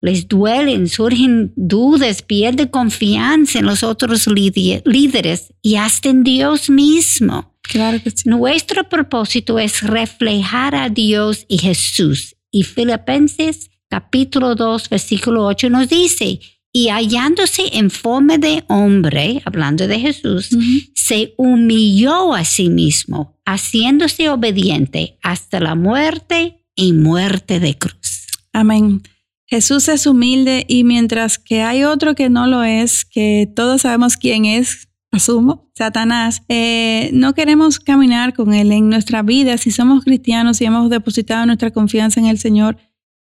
[0.02, 7.56] les duelen, surgen dudas, pierden confianza en los otros líderes y hasta en Dios mismo.
[7.62, 8.28] Claro que sí.
[8.28, 12.36] Nuestro propósito es reflejar a Dios y Jesús.
[12.50, 16.40] Y Filipenses capítulo 2, versículo 8 nos dice,
[16.74, 20.50] y hallándose en forma de hombre, hablando de Jesús,
[20.96, 28.28] se humilló a sí mismo, haciéndose obediente hasta la muerte y muerte de cruz.
[28.54, 29.04] Amén.
[29.52, 34.16] Jesús es humilde y mientras que hay otro que no lo es, que todos sabemos
[34.16, 39.58] quién es, asumo, Satanás, eh, no queremos caminar con él en nuestra vida.
[39.58, 42.78] Si somos cristianos y hemos depositado nuestra confianza en el Señor,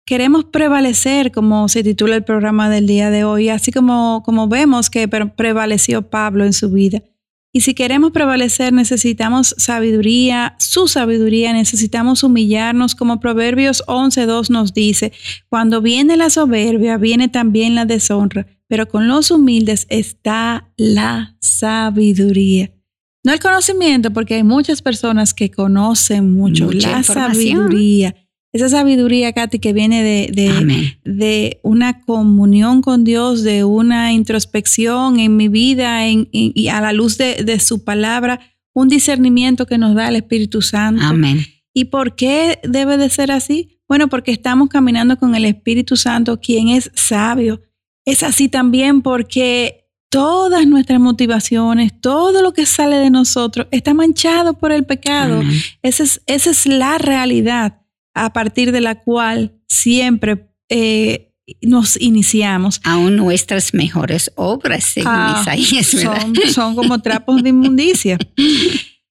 [0.05, 4.91] queremos prevalecer, como se titula el programa del día de hoy, así como, como vemos
[4.91, 7.03] que prevaleció Pablo en su vida.
[7.53, 15.13] Y si queremos prevalecer, necesitamos sabiduría, su sabiduría, necesitamos humillarnos, como Proverbios 11.2 nos dice,
[15.49, 22.71] cuando viene la soberbia, viene también la deshonra, pero con los humildes está la sabiduría.
[23.25, 28.15] No el conocimiento, porque hay muchas personas que conocen mucho, la sabiduría
[28.59, 35.37] esa sabiduría, Katy, que viene de, de, una comunión con Dios, de una introspección en
[35.37, 38.41] mi vida y a la luz de, su palabra,
[38.75, 41.03] un discernimiento que nos da el Espíritu Santo.
[41.05, 41.45] Amén.
[41.73, 43.81] ¿Y por qué debe de ser así?
[43.89, 47.63] Bueno, porque estamos caminando con el Espíritu Santo, quien es sabio.
[48.05, 54.55] Es así también porque todas nuestras motivaciones, todo lo que sale de nosotros está manchado
[54.55, 55.43] por el pecado.
[55.83, 57.79] Esa es, esa es la realidad
[58.25, 62.81] a partir de la cual siempre eh, nos iniciamos.
[62.85, 68.19] Aún nuestras mejores obras, según ah, Isaías, son, son como trapos de inmundicia.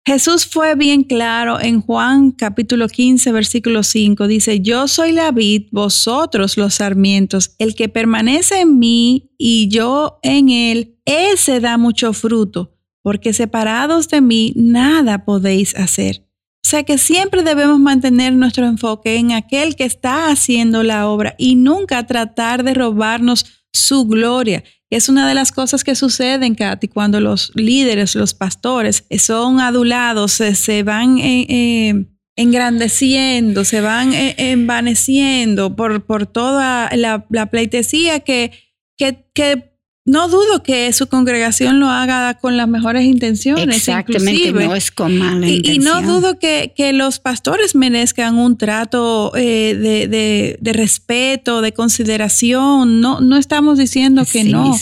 [0.08, 4.28] Jesús fue bien claro en Juan capítulo 15, versículo 5.
[4.28, 7.56] Dice, yo soy la vid, vosotros los sarmientos.
[7.58, 14.08] El que permanece en mí y yo en él, ese da mucho fruto, porque separados
[14.08, 16.27] de mí nada podéis hacer.
[16.68, 21.34] O sea que siempre debemos mantener nuestro enfoque en aquel que está haciendo la obra
[21.38, 24.66] y nunca tratar de robarnos su gloria.
[24.90, 30.34] Es una de las cosas que suceden, Katy, cuando los líderes, los pastores son adulados,
[30.34, 38.52] se, van eh, eh, engrandeciendo, se van eh, envaneciendo por, por toda la, pleitesía que,
[38.98, 39.77] que, que
[40.08, 43.76] no dudo que su congregación lo haga con las mejores intenciones.
[43.76, 45.76] Exactamente, no es con mala intención.
[45.76, 53.02] Y, no dudo que, los pastores merezcan un trato eh, de, respeto, de consideración.
[53.02, 54.74] No, no estamos diciendo que no.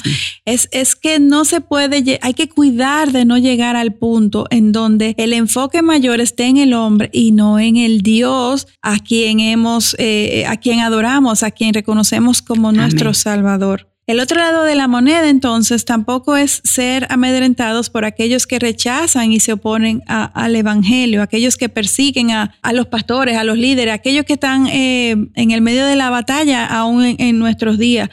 [0.46, 4.72] Es, es que no se puede, hay que cuidar de no llegar al punto en
[4.72, 9.40] donde el enfoque mayor esté en el hombre y no en el Dios a quien
[9.40, 13.95] hemos, eh, a quien adoramos, a quien reconocemos como nuestro Salvador.
[14.08, 19.32] El otro lado de la moneda, entonces, tampoco es ser amedrentados por aquellos que rechazan
[19.32, 24.26] y se oponen al Evangelio, aquellos que persiguen a, los pastores, a los líderes, aquellos
[24.26, 28.10] que están eh, en el medio de la batalla aún en, nuestros días.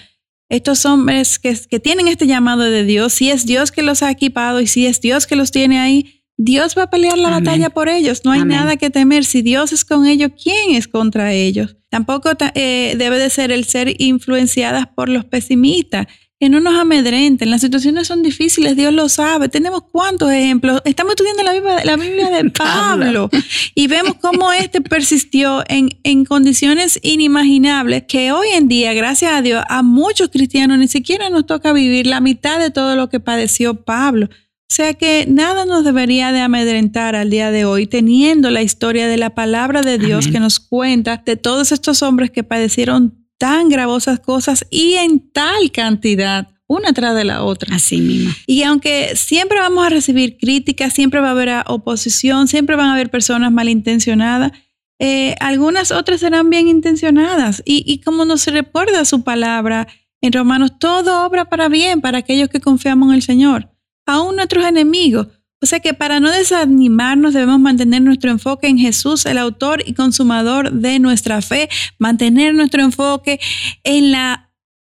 [0.48, 4.10] Estos hombres que, que tienen este llamado de Dios, si es Dios que los ha
[4.10, 7.70] equipado y si es Dios que los tiene ahí, Dios va a pelear la batalla
[7.70, 8.24] por ellos.
[8.24, 9.24] No hay nada que temer.
[9.24, 11.76] Si Dios es con ellos, ¿quién es contra ellos?
[11.88, 16.06] Tampoco eh, debe de ser el ser influenciadas por los pesimistas,
[16.40, 17.50] que no nos amedrenten.
[17.50, 19.48] Las situaciones son difíciles, Dios lo sabe.
[19.48, 20.82] Tenemos cuántos ejemplos.
[20.84, 23.30] Estamos estudiando la Biblia, la Biblia de Pablo
[23.76, 29.42] y vemos cómo este persistió en, en condiciones inimaginables que hoy en día, gracias a
[29.42, 33.20] Dios, a muchos cristianos ni siquiera nos toca vivir la mitad de todo lo que
[33.20, 34.28] padeció Pablo.
[34.72, 39.18] Sea que nada nos debería de amedrentar al día de hoy, teniendo la historia de
[39.18, 44.18] la palabra de Dios que nos cuenta de todos estos hombres que padecieron tan gravosas
[44.20, 47.76] cosas y en tal cantidad una tras de la otra.
[47.76, 48.32] Así mismo.
[48.46, 52.94] Y aunque siempre vamos a recibir críticas, siempre va a haber oposición, siempre van a
[52.94, 54.52] haber personas malintencionadas,
[54.98, 57.62] eh, algunas otras serán bien intencionadas.
[57.66, 59.86] Y, y como nos recuerda su palabra
[60.22, 63.68] en Romanos, todo obra para bien para aquellos que confiamos en el Señor
[64.06, 65.28] aún nuestros enemigos.
[65.60, 69.94] O sea que para no desanimarnos debemos mantener nuestro enfoque en Jesús, el autor y
[69.94, 73.38] consumador de nuestra fe, mantener nuestro enfoque
[73.84, 74.50] en la,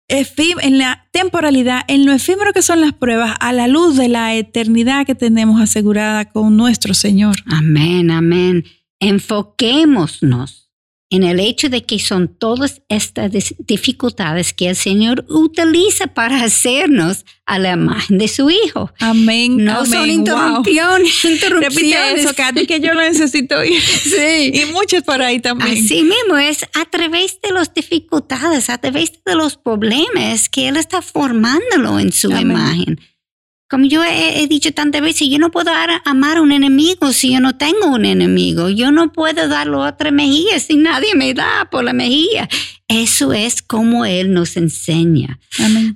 [0.08, 4.34] en la temporalidad, en lo efímero que son las pruebas, a la luz de la
[4.34, 7.36] eternidad que tenemos asegurada con nuestro Señor.
[7.46, 8.64] Amén, amén.
[8.98, 10.65] Enfoquémonos
[11.08, 17.24] en el hecho de que son todas estas dificultades que el Señor utiliza para hacernos
[17.46, 18.92] a la imagen de su Hijo.
[18.98, 19.64] Amén.
[19.64, 21.22] No son interrupciones.
[21.48, 23.56] Repite eso, Katy, que yo lo necesito.
[24.06, 24.52] Sí.
[24.54, 25.84] Y muchos por ahí también.
[25.84, 30.76] Así mismo, es a través de las dificultades, a través de los problemas que Él
[30.76, 33.00] está formándolo en su imagen.
[33.68, 35.72] Como yo he, dicho tantas veces, yo no puedo
[36.04, 38.68] amar a un enemigo si yo no tengo un enemigo.
[38.68, 42.48] Yo no puedo darle otra mejilla si nadie me da por la mejilla.
[42.86, 45.40] Eso es como Él nos enseña.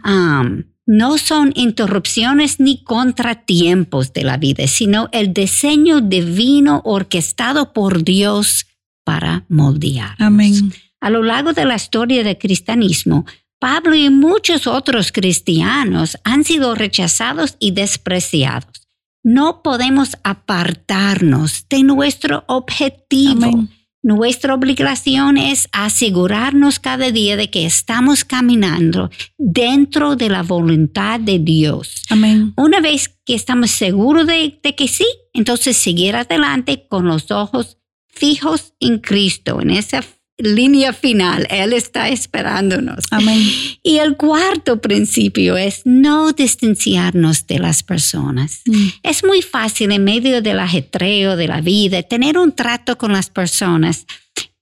[0.04, 8.02] Um, no son interrupciones ni contratiempos de la vida, sino el diseño divino orquestado por
[8.02, 8.66] Dios
[9.04, 10.16] para moldear.
[10.18, 10.72] Amén.
[11.00, 13.24] A lo largo de la historia del cristianismo,
[13.60, 18.88] Pablo y muchos otros cristianos han sido rechazados y despreciados.
[19.22, 23.68] No podemos apartarnos de nuestro objetivo.
[24.02, 31.38] Nuestra obligación es asegurarnos cada día de que estamos caminando dentro de la voluntad de
[31.38, 32.04] Dios.
[32.08, 32.54] Amén.
[32.56, 35.04] Una vez que estamos seguros de, de que sí,
[35.34, 37.76] entonces seguir adelante con los ojos
[38.08, 40.02] fijos en Cristo, en esa
[40.42, 41.46] línea final.
[41.50, 43.04] Él está esperándonos.
[43.10, 43.42] Amén.
[43.82, 48.62] Y el cuarto principio es no distanciarnos de las personas.
[48.66, 48.88] Mm.
[49.02, 53.30] Es muy fácil en medio del ajetreo de la vida tener un trato con las
[53.30, 54.06] personas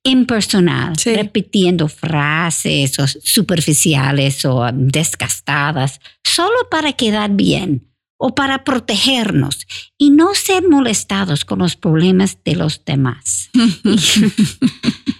[0.05, 9.66] impersonal, repitiendo frases o superficiales o desgastadas, solo para quedar bien o para protegernos
[9.97, 13.51] y no ser molestados con los problemas de los demás.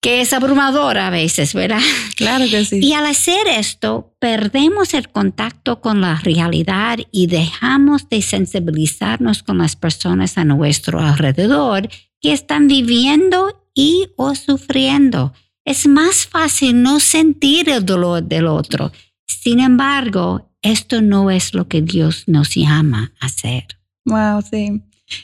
[0.00, 1.80] que es abrumadora a veces, ¿verdad?
[2.16, 2.80] Claro que sí.
[2.82, 9.58] Y al hacer esto, perdemos el contacto con la realidad y dejamos de sensibilizarnos con
[9.58, 11.88] las personas a nuestro alrededor
[12.20, 15.32] que están viviendo y o sufriendo.
[15.64, 18.92] Es más fácil no sentir el dolor del otro.
[19.26, 23.66] Sin embargo, esto no es lo que Dios nos llama a hacer.
[24.04, 24.82] Wow, sí.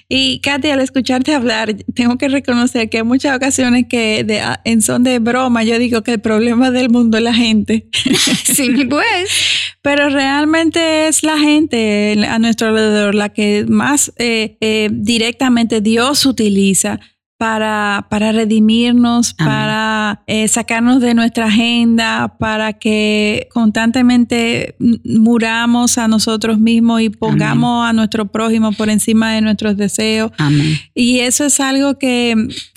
[0.09, 4.82] Y Katy, al escucharte hablar, tengo que reconocer que hay muchas ocasiones que de, en
[4.82, 7.89] son de broma yo digo que el problema del mundo es la gente.
[8.45, 9.30] sí, pues.
[9.82, 16.26] Pero realmente es la gente a nuestro alrededor la que más eh, eh, directamente Dios
[16.26, 17.01] utiliza
[17.39, 24.74] para, para redimirnos, para eh, sacarnos de nuestra agenda, para que constantemente
[25.05, 30.32] muramos a nosotros mismos y pongamos a nuestro prójimo por encima de nuestros deseos.
[30.95, 32.34] Y eso es algo que,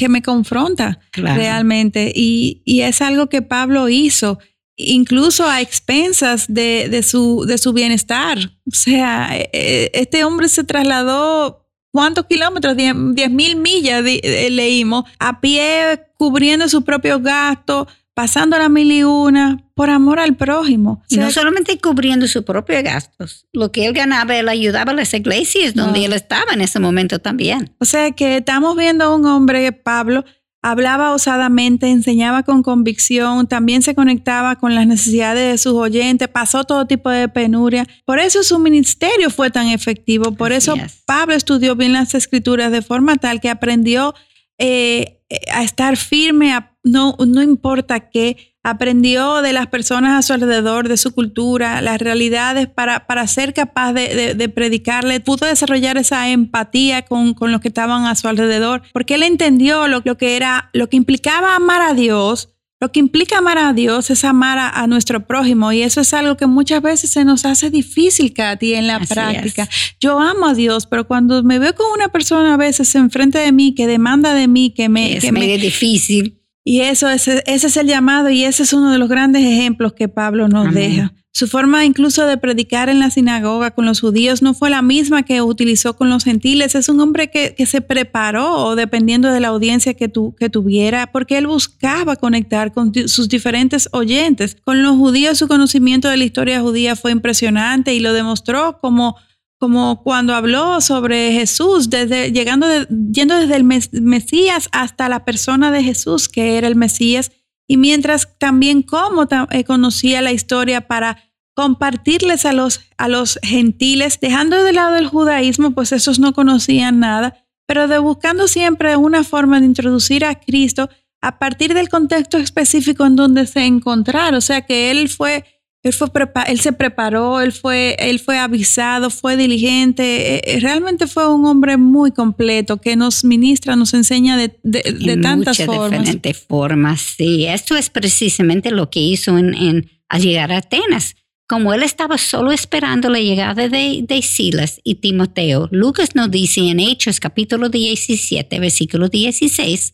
[0.10, 2.12] me confronta realmente.
[2.14, 4.40] Y, y es algo que Pablo hizo
[4.76, 8.38] incluso a expensas de, su, de su bienestar.
[8.66, 12.76] O sea, e, e, este hombre se trasladó ¿Cuántos kilómetros?
[12.78, 17.88] 10 mil millas eh, leímos, a pie, cubriendo sus propios gastos,
[18.20, 21.02] pasando la mil y una, por amor al prójimo.
[21.08, 25.14] Y no solamente cubriendo sus propios gastos, lo que él ganaba, él ayudaba a las
[25.14, 27.74] iglesias donde él estaba en ese momento también.
[27.80, 30.26] O sea que estamos viendo a un hombre, Pablo,
[30.62, 36.66] Hablaba osadamente, enseñaba con convicción, también se conectaba con las necesidades de sus oyentes, pasó
[36.66, 37.88] todo tipo de penuria.
[38.04, 42.82] Por eso su ministerio fue tan efectivo, por eso Pablo estudió bien las escrituras de
[42.82, 44.14] forma tal que aprendió
[44.58, 45.19] eh,
[45.52, 50.98] a estar firme, no, no importa qué, aprendió de las personas a su alrededor, de
[50.98, 55.20] su cultura, las realidades para, para ser capaz de, predicarle.
[55.20, 60.02] Pudo desarrollar esa empatía con, los que estaban a su alrededor, porque él entendió lo,
[60.04, 62.50] lo, que era, lo que implicaba amar a Dios.
[62.82, 66.38] Lo que implica amar a Dios es amar a, nuestro prójimo y eso es algo
[66.38, 69.68] que muchas veces se nos hace difícil, Katy, en la práctica.
[70.00, 73.52] Yo amo a Dios, pero cuando me veo con una persona a veces enfrente de
[73.52, 75.18] mí que demanda de mí que me...
[75.18, 76.39] Es que difícil
[76.70, 79.94] y eso, ese, ese, es el llamado y ese es uno de los grandes ejemplos
[79.94, 81.12] que Pablo nos deja.
[81.32, 85.24] Su forma incluso de predicar en la sinagoga con los judíos no fue la misma
[85.24, 86.76] que utilizó con los gentiles.
[86.76, 91.12] Es un hombre que, que se preparó dependiendo de la audiencia que, tu, que tuviera,
[91.12, 94.56] porque él buscaba conectar con sus diferentes oyentes.
[94.64, 99.16] Con los judíos su conocimiento de la historia judía fue impresionante y lo demostró como
[99.60, 102.66] como cuando habló sobre Jesús, desde, llegando
[103.12, 107.32] yendo desde el Mesías hasta la persona de Jesús, que era el Mesías,
[107.68, 111.22] y mientras también cómo eh, conocía la historia para
[111.56, 117.00] compartirles a los, a los gentiles, dejando de lado el judaísmo, pues esos no conocían
[117.00, 120.90] nada, pero de buscando siempre una forma de introducir a Cristo
[121.22, 124.36] a partir del contexto específico en donde se encontraron.
[124.36, 125.44] O sea que él fue
[125.82, 126.10] él, fue
[126.48, 130.36] él se preparó, él fue, él fue avisado, fue diligente.
[130.36, 134.82] Eh, eh, realmente fue un hombre muy completo que nos ministra, nos enseña de, de,
[134.82, 135.92] de tantas muchas formas.
[135.92, 137.02] diferentes formas.
[137.18, 141.16] Sí, esto es precisamente lo que hizo en, en, al llegar a Atenas.
[141.48, 146.60] Como él estaba solo esperando la llegada de, de Silas y Timoteo, Lucas nos dice
[146.60, 149.94] en Hechos capítulo 17, versículo 16,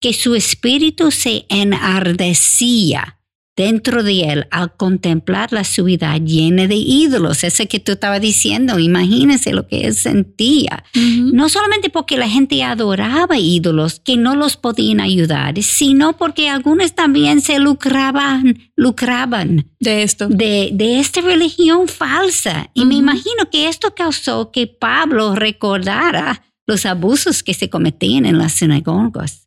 [0.00, 3.15] que su espíritu se enardecía
[3.56, 7.42] dentro de él al contemplar la ciudad llena de ídolos.
[7.42, 10.84] Ese que tú estabas diciendo, imagínense lo que él sentía.
[10.94, 11.32] Uh -huh.
[11.32, 16.94] No solamente porque la gente adoraba ídolos que no los podían ayudar, sino porque algunos
[16.94, 20.28] también se lucraban, lucraban de esto.
[20.28, 22.70] De, de esta religión falsa.
[22.74, 22.88] Y uh -huh.
[22.88, 28.52] me imagino que esto causó que Pablo recordara los abusos que se cometían en las
[28.52, 29.46] sinagogas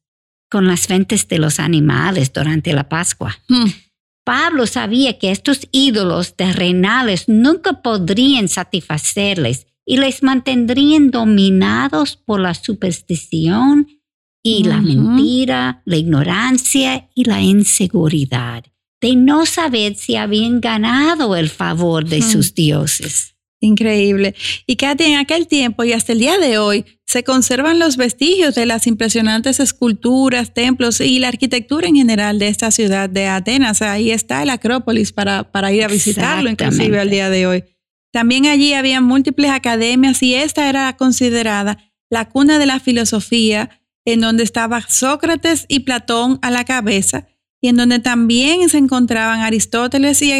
[0.49, 3.37] con las ventas de los animales durante la Pascua.
[3.47, 3.67] Hmm.
[4.23, 12.53] Pablo sabía que estos ídolos terrenales nunca podrían satisfacerles y les mantendrían dominados por la
[12.53, 13.87] superstición
[14.43, 14.67] y uh -huh.
[14.67, 18.63] la mentira, la ignorancia y la inseguridad
[19.01, 23.35] de no saber si habían ganado el favor de sus dioses.
[23.61, 24.35] Increíble.
[24.65, 28.53] Y que en aquel tiempo y hasta el día de hoy se conservan los vestigios
[28.53, 33.81] de las impresionantes esculturas, templos y la arquitectura en general de esta ciudad de Atenas.
[33.81, 37.63] Ahí está el Acrópolis para, para ir a visitarlo, inclusive al día de hoy.
[38.11, 41.79] También allí había múltiples academias y esta era considerada
[42.11, 43.71] la cuna de la filosofía,
[44.05, 47.27] en donde estaba Sócrates y Platón a la cabeza,
[47.59, 50.31] y en donde también se encontraban Aristóteles y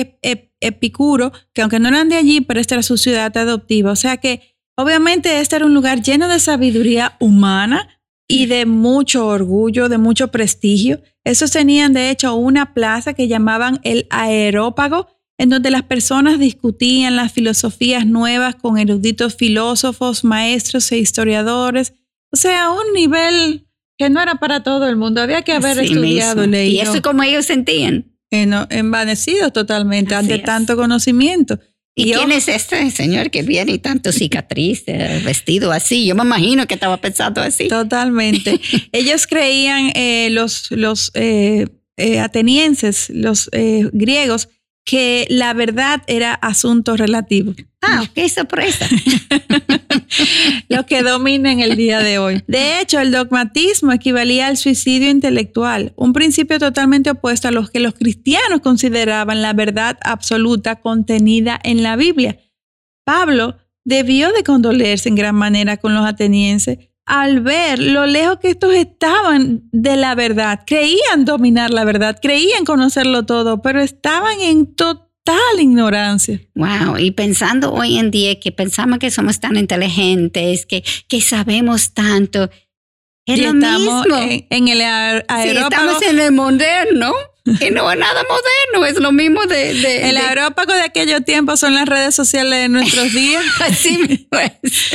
[0.61, 3.91] Epicuro, que aunque no eran de allí, pero esta era su ciudad adoptiva.
[3.91, 7.89] O sea que obviamente este era un lugar lleno de sabiduría humana
[8.29, 11.01] y de mucho orgullo, de mucho prestigio.
[11.25, 15.07] Esos tenían de hecho una plaza que llamaban el aerópago,
[15.37, 21.93] en donde las personas discutían las filosofías nuevas con eruditos filósofos, maestros e historiadores.
[22.31, 23.67] O sea, un nivel
[23.97, 26.51] que no era para todo el mundo, había que haber Así estudiado, mismo.
[26.51, 26.75] leído.
[26.75, 28.05] Y eso es como ellos sentían.
[28.31, 30.43] En, envanecidos totalmente Así ante es.
[30.43, 31.59] tanto conocimiento.
[31.99, 36.05] ¿Y, Y quién es este señor que viene y tanto cicatriz, eh, vestido así?
[36.05, 37.67] Yo me imagino que estaba pensando así.
[37.67, 38.59] Totalmente.
[38.91, 41.65] Ellos creían, eh, los, los eh,
[41.99, 44.47] eh, atenienses, los eh, griegos,
[44.89, 48.87] que la verdad era asunto relativo, Ah, qué sorpresa.
[50.67, 52.43] lo que domina en el día de hoy.
[52.47, 57.79] De hecho, el dogmatismo equivalía al suicidio intelectual, un principio totalmente opuesto a los que
[57.79, 62.39] los cristianos consideraban la verdad absoluta contenida en la Biblia.
[63.05, 68.51] Pablo debió de condolerse en gran manera con los atenienses al ver lo lejos que
[68.51, 70.61] estos estaban de la verdad.
[70.65, 74.99] Creían dominar la verdad, creían conocerlo todo, pero estaban en total
[75.59, 76.39] ignorancia.
[76.55, 81.93] Wow, y pensando hoy en día que pensamos que somos tan inteligentes, que, que sabemos
[81.93, 82.49] tanto,
[83.25, 84.17] es y lo estamos mismo.
[84.17, 87.13] en, en el aer- Sí, estamos en el moderno,
[87.45, 89.73] y no es nada moderno, es lo mismo de...
[89.73, 93.43] de- el de- aerópago de aquellos tiempos son las redes sociales de nuestros días.
[93.61, 94.91] Así mismo es.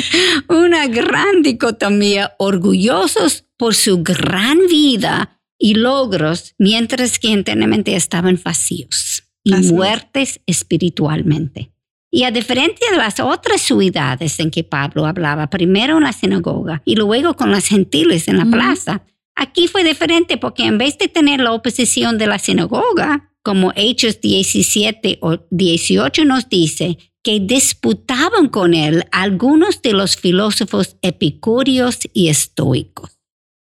[0.48, 9.22] Una gran dicotomía, orgullosos por su gran vida y logros, mientras que internamente estaban vacíos
[9.42, 9.72] y Así es.
[9.72, 11.70] muertes espiritualmente.
[12.10, 16.80] Y a diferencia de las otras ciudades en que Pablo hablaba, primero en la sinagoga
[16.84, 19.02] y luego con los gentiles en la plaza,
[19.34, 24.20] aquí fue diferente porque en vez de tener la oposición de la sinagoga, como Hechos
[24.20, 32.28] 17 o 18 nos dice, que disputaban con él algunos de los filósofos epicúreos y
[32.28, 33.18] estoicos.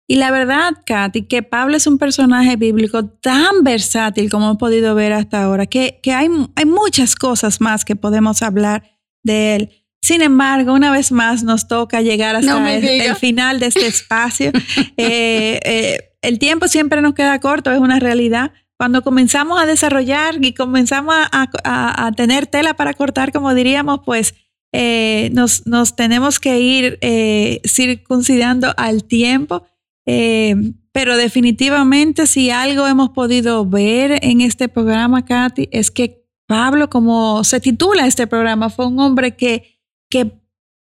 [0.07, 4.93] Y la verdad, Katy, que Pablo es un personaje bíblico tan versátil como hemos podido
[4.93, 8.84] ver hasta ahora, que, que hay, hay muchas cosas más que podemos hablar
[9.24, 9.81] de él.
[10.02, 13.88] Sin embargo, una vez más nos toca llegar hasta No el, el final de este
[13.88, 14.52] espacio.
[14.97, 18.52] Eh, eh, el tiempo siempre nos queda corto, es una realidad.
[18.78, 24.02] Cuando comenzamos a desarrollar y comenzamos a, a- a tener tela para cortar, como diríamos,
[24.06, 24.36] pues
[24.74, 29.64] eh, nos, nos tenemos que ir eh, circuncidando al tiempo.
[30.08, 30.56] Eh,
[30.91, 37.43] pero definitivamente si algo hemos podido ver en este programa, Katy, es que Pablo, como
[37.43, 39.70] se titula este programa, fue un hombre que,
[40.12, 40.32] que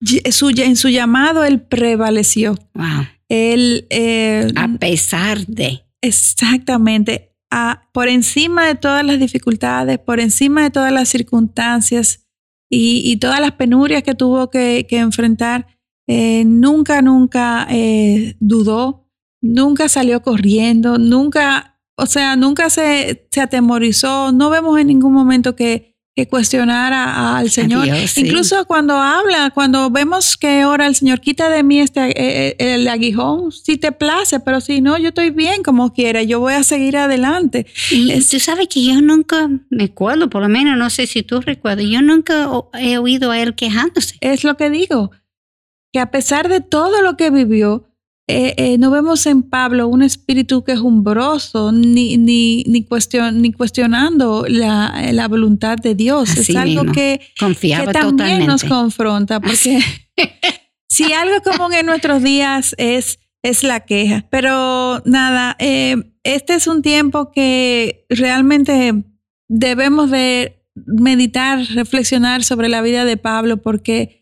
[0.02, 2.56] y- su- en su llamado él prevaleció.
[2.74, 3.06] Wow.
[3.28, 5.82] Él, eh, A pesar de.
[6.02, 12.26] exactamente, a- por encima de todas las dificultades, por encima de todas las circunstancias
[12.72, 15.68] y, y todas las penurias que tuvo que, que enfrentar,
[16.08, 19.08] eh, nunca, nunca eh, dudó,
[19.42, 24.32] nunca salió corriendo, nunca, o sea, nunca se, se atemorizó.
[24.32, 25.89] No vemos en ningún momento que,
[26.24, 27.86] que cuestionar al Señor.
[27.86, 28.22] Dios, sí.
[28.22, 32.74] Incluso cuando habla, cuando vemos que ora el Señor, quita de mí este eh, eh,
[32.76, 36.54] el aguijón, si te place, pero si no, yo estoy bien como quiera, yo voy
[36.54, 37.66] a seguir adelante.
[37.92, 41.24] Y Es- tú sabes que yo nunca me acuerdo, por lo menos no sé si
[41.24, 42.48] tú recuerdas, yo nunca
[42.80, 44.16] he oído a él quejándose.
[44.22, 45.12] Es lo que digo,
[45.92, 47.89] que a pesar de todo lo que vivió,
[48.32, 54.46] eh, eh, no vemos en Pablo un espíritu quejumbroso ni, ni, ni, cuestion- ni cuestionando
[54.48, 56.30] la, la voluntad de Dios.
[56.32, 56.94] Así es algo mismo.
[56.94, 59.80] que, Confiaba que también nos confronta, porque
[60.88, 64.26] si algo común en nuestros días es, es la queja.
[64.30, 68.94] Pero nada, eh, este es un tiempo que realmente
[69.48, 70.56] debemos de
[70.86, 74.19] meditar, reflexionar sobre la vida de Pablo, porque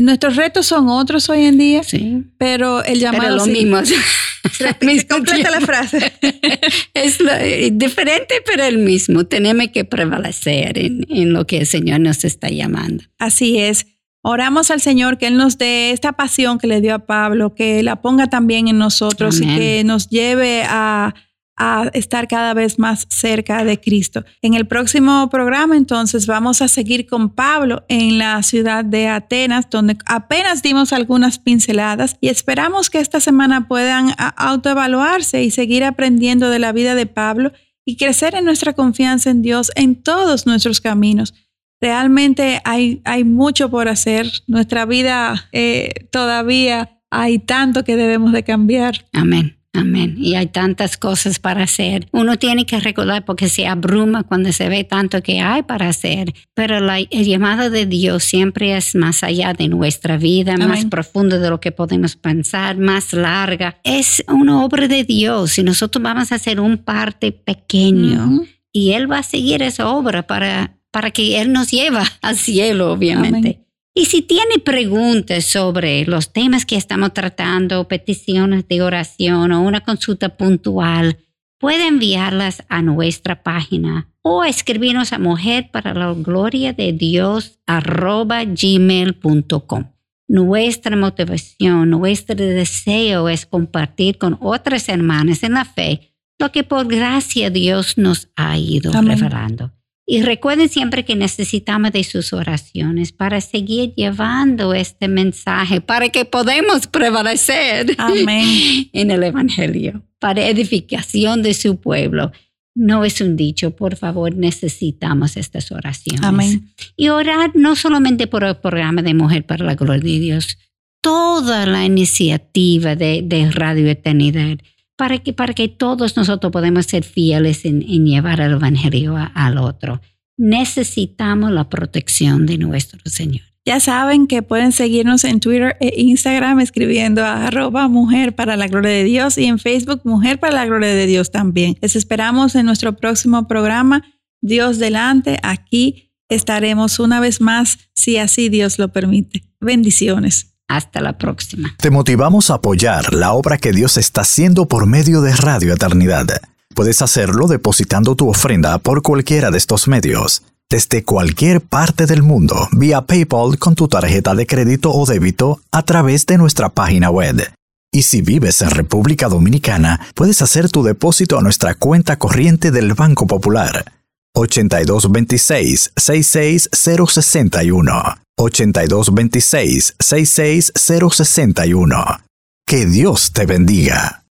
[0.00, 3.78] nuestros retos son otros hoy en día, Sí, pero el llamado pero lo sí- mismo.
[5.08, 6.12] Completa la frase.
[6.94, 9.24] es lo- eh, diferente, pero el mismo.
[9.24, 13.04] Tenemos que prevalecer en, en lo que el Señor nos está llamando.
[13.18, 13.86] Así es.
[14.22, 17.82] Oramos al Señor que Él nos dé esta pasión que le dio a Pablo, que
[17.82, 19.50] la ponga también en nosotros Amén.
[19.54, 21.14] y que nos lleve a,
[21.58, 24.24] a estar cada vez más cerca de Cristo.
[24.42, 29.68] En el próximo programa entonces vamos a seguir con Pablo en la ciudad de Atenas,
[29.68, 36.48] donde apenas dimos algunas pinceladas y esperamos que esta semana puedan autoevaluarse y seguir aprendiendo
[36.50, 37.52] de la vida de Pablo
[37.84, 41.34] y crecer en nuestra confianza en Dios en todos nuestros caminos.
[41.80, 44.30] Realmente hay, hay mucho por hacer.
[44.46, 49.06] Nuestra vida eh, todavía hay tanto que debemos de cambiar.
[49.12, 49.57] Amén.
[49.74, 50.16] Amén.
[50.18, 52.08] Y hay tantas cosas para hacer.
[52.10, 56.32] Uno tiene que recordar porque se abruma cuando se ve tanto que hay para hacer.
[56.54, 61.38] Pero la, el llamado de Dios siempre es más allá de nuestra vida, más profundo
[61.38, 63.78] de lo que podemos pensar, más larga.
[63.84, 68.42] Es una obra de Dios y nosotros vamos a hacer un parte pequeño.
[68.72, 72.90] Y Él va a seguir esa obra para, para que Él nos lleva al cielo,
[72.92, 73.38] obviamente.
[73.38, 73.67] Amén.
[73.98, 79.80] Y si tiene preguntas sobre los temas que estamos tratando, peticiones de oración o una
[79.80, 81.18] consulta puntual,
[81.58, 88.44] puede enviarlas a nuestra página o escribirnos a mujer para la gloria de Dios arroba
[88.44, 89.86] gmail.com.
[90.28, 96.86] Nuestra motivación, nuestro deseo es compartir con otras hermanas en la fe lo que por
[96.86, 99.18] gracia Dios nos ha ido Amén.
[99.18, 99.72] revelando.
[100.10, 106.24] Y recuerden siempre que necesitamos de sus oraciones para seguir llevando este mensaje, para que
[106.24, 108.88] podamos prevalecer Amén.
[108.94, 112.32] en el Evangelio, para edificación de su pueblo.
[112.74, 116.24] No es un dicho, por favor, necesitamos estas oraciones.
[116.24, 116.72] Amén.
[116.96, 120.56] Y orar no solamente por el programa de Mujer para la Gloria de Dios,
[121.02, 124.56] toda la iniciativa de, de Radio Eternidad,
[124.98, 130.00] para que, para que todos nosotros podamos ser fieles en, llevar el Evangelio al otro.
[130.36, 133.42] Necesitamos la protección de nuestro Señor.
[133.64, 138.66] Ya saben que pueden seguirnos en Twitter e Instagram escribiendo a arroba mujer para la
[138.66, 141.76] gloria de Dios y en Facebook mujer para la gloria de Dios también.
[141.80, 144.02] Les esperamos en nuestro próximo programa.
[144.40, 149.44] Dios delante, aquí estaremos una vez más si así Dios lo permite.
[149.60, 150.57] Bendiciones.
[150.68, 151.74] Hasta la próxima.
[151.78, 156.26] Te motivamos a apoyar la obra que Dios está haciendo por medio de Radio Eternidad.
[156.74, 162.68] Puedes hacerlo depositando tu ofrenda por cualquiera de estos medios, desde cualquier parte del mundo,
[162.72, 167.50] vía PayPal con tu tarjeta de crédito o débito a través de nuestra página web.
[167.90, 172.92] Y si vives en República Dominicana, puedes hacer tu depósito a nuestra cuenta corriente del
[172.92, 173.92] Banco Popular.
[174.34, 182.20] 8226 66061 8226 66061
[182.66, 184.22] Que Dios te bendiga.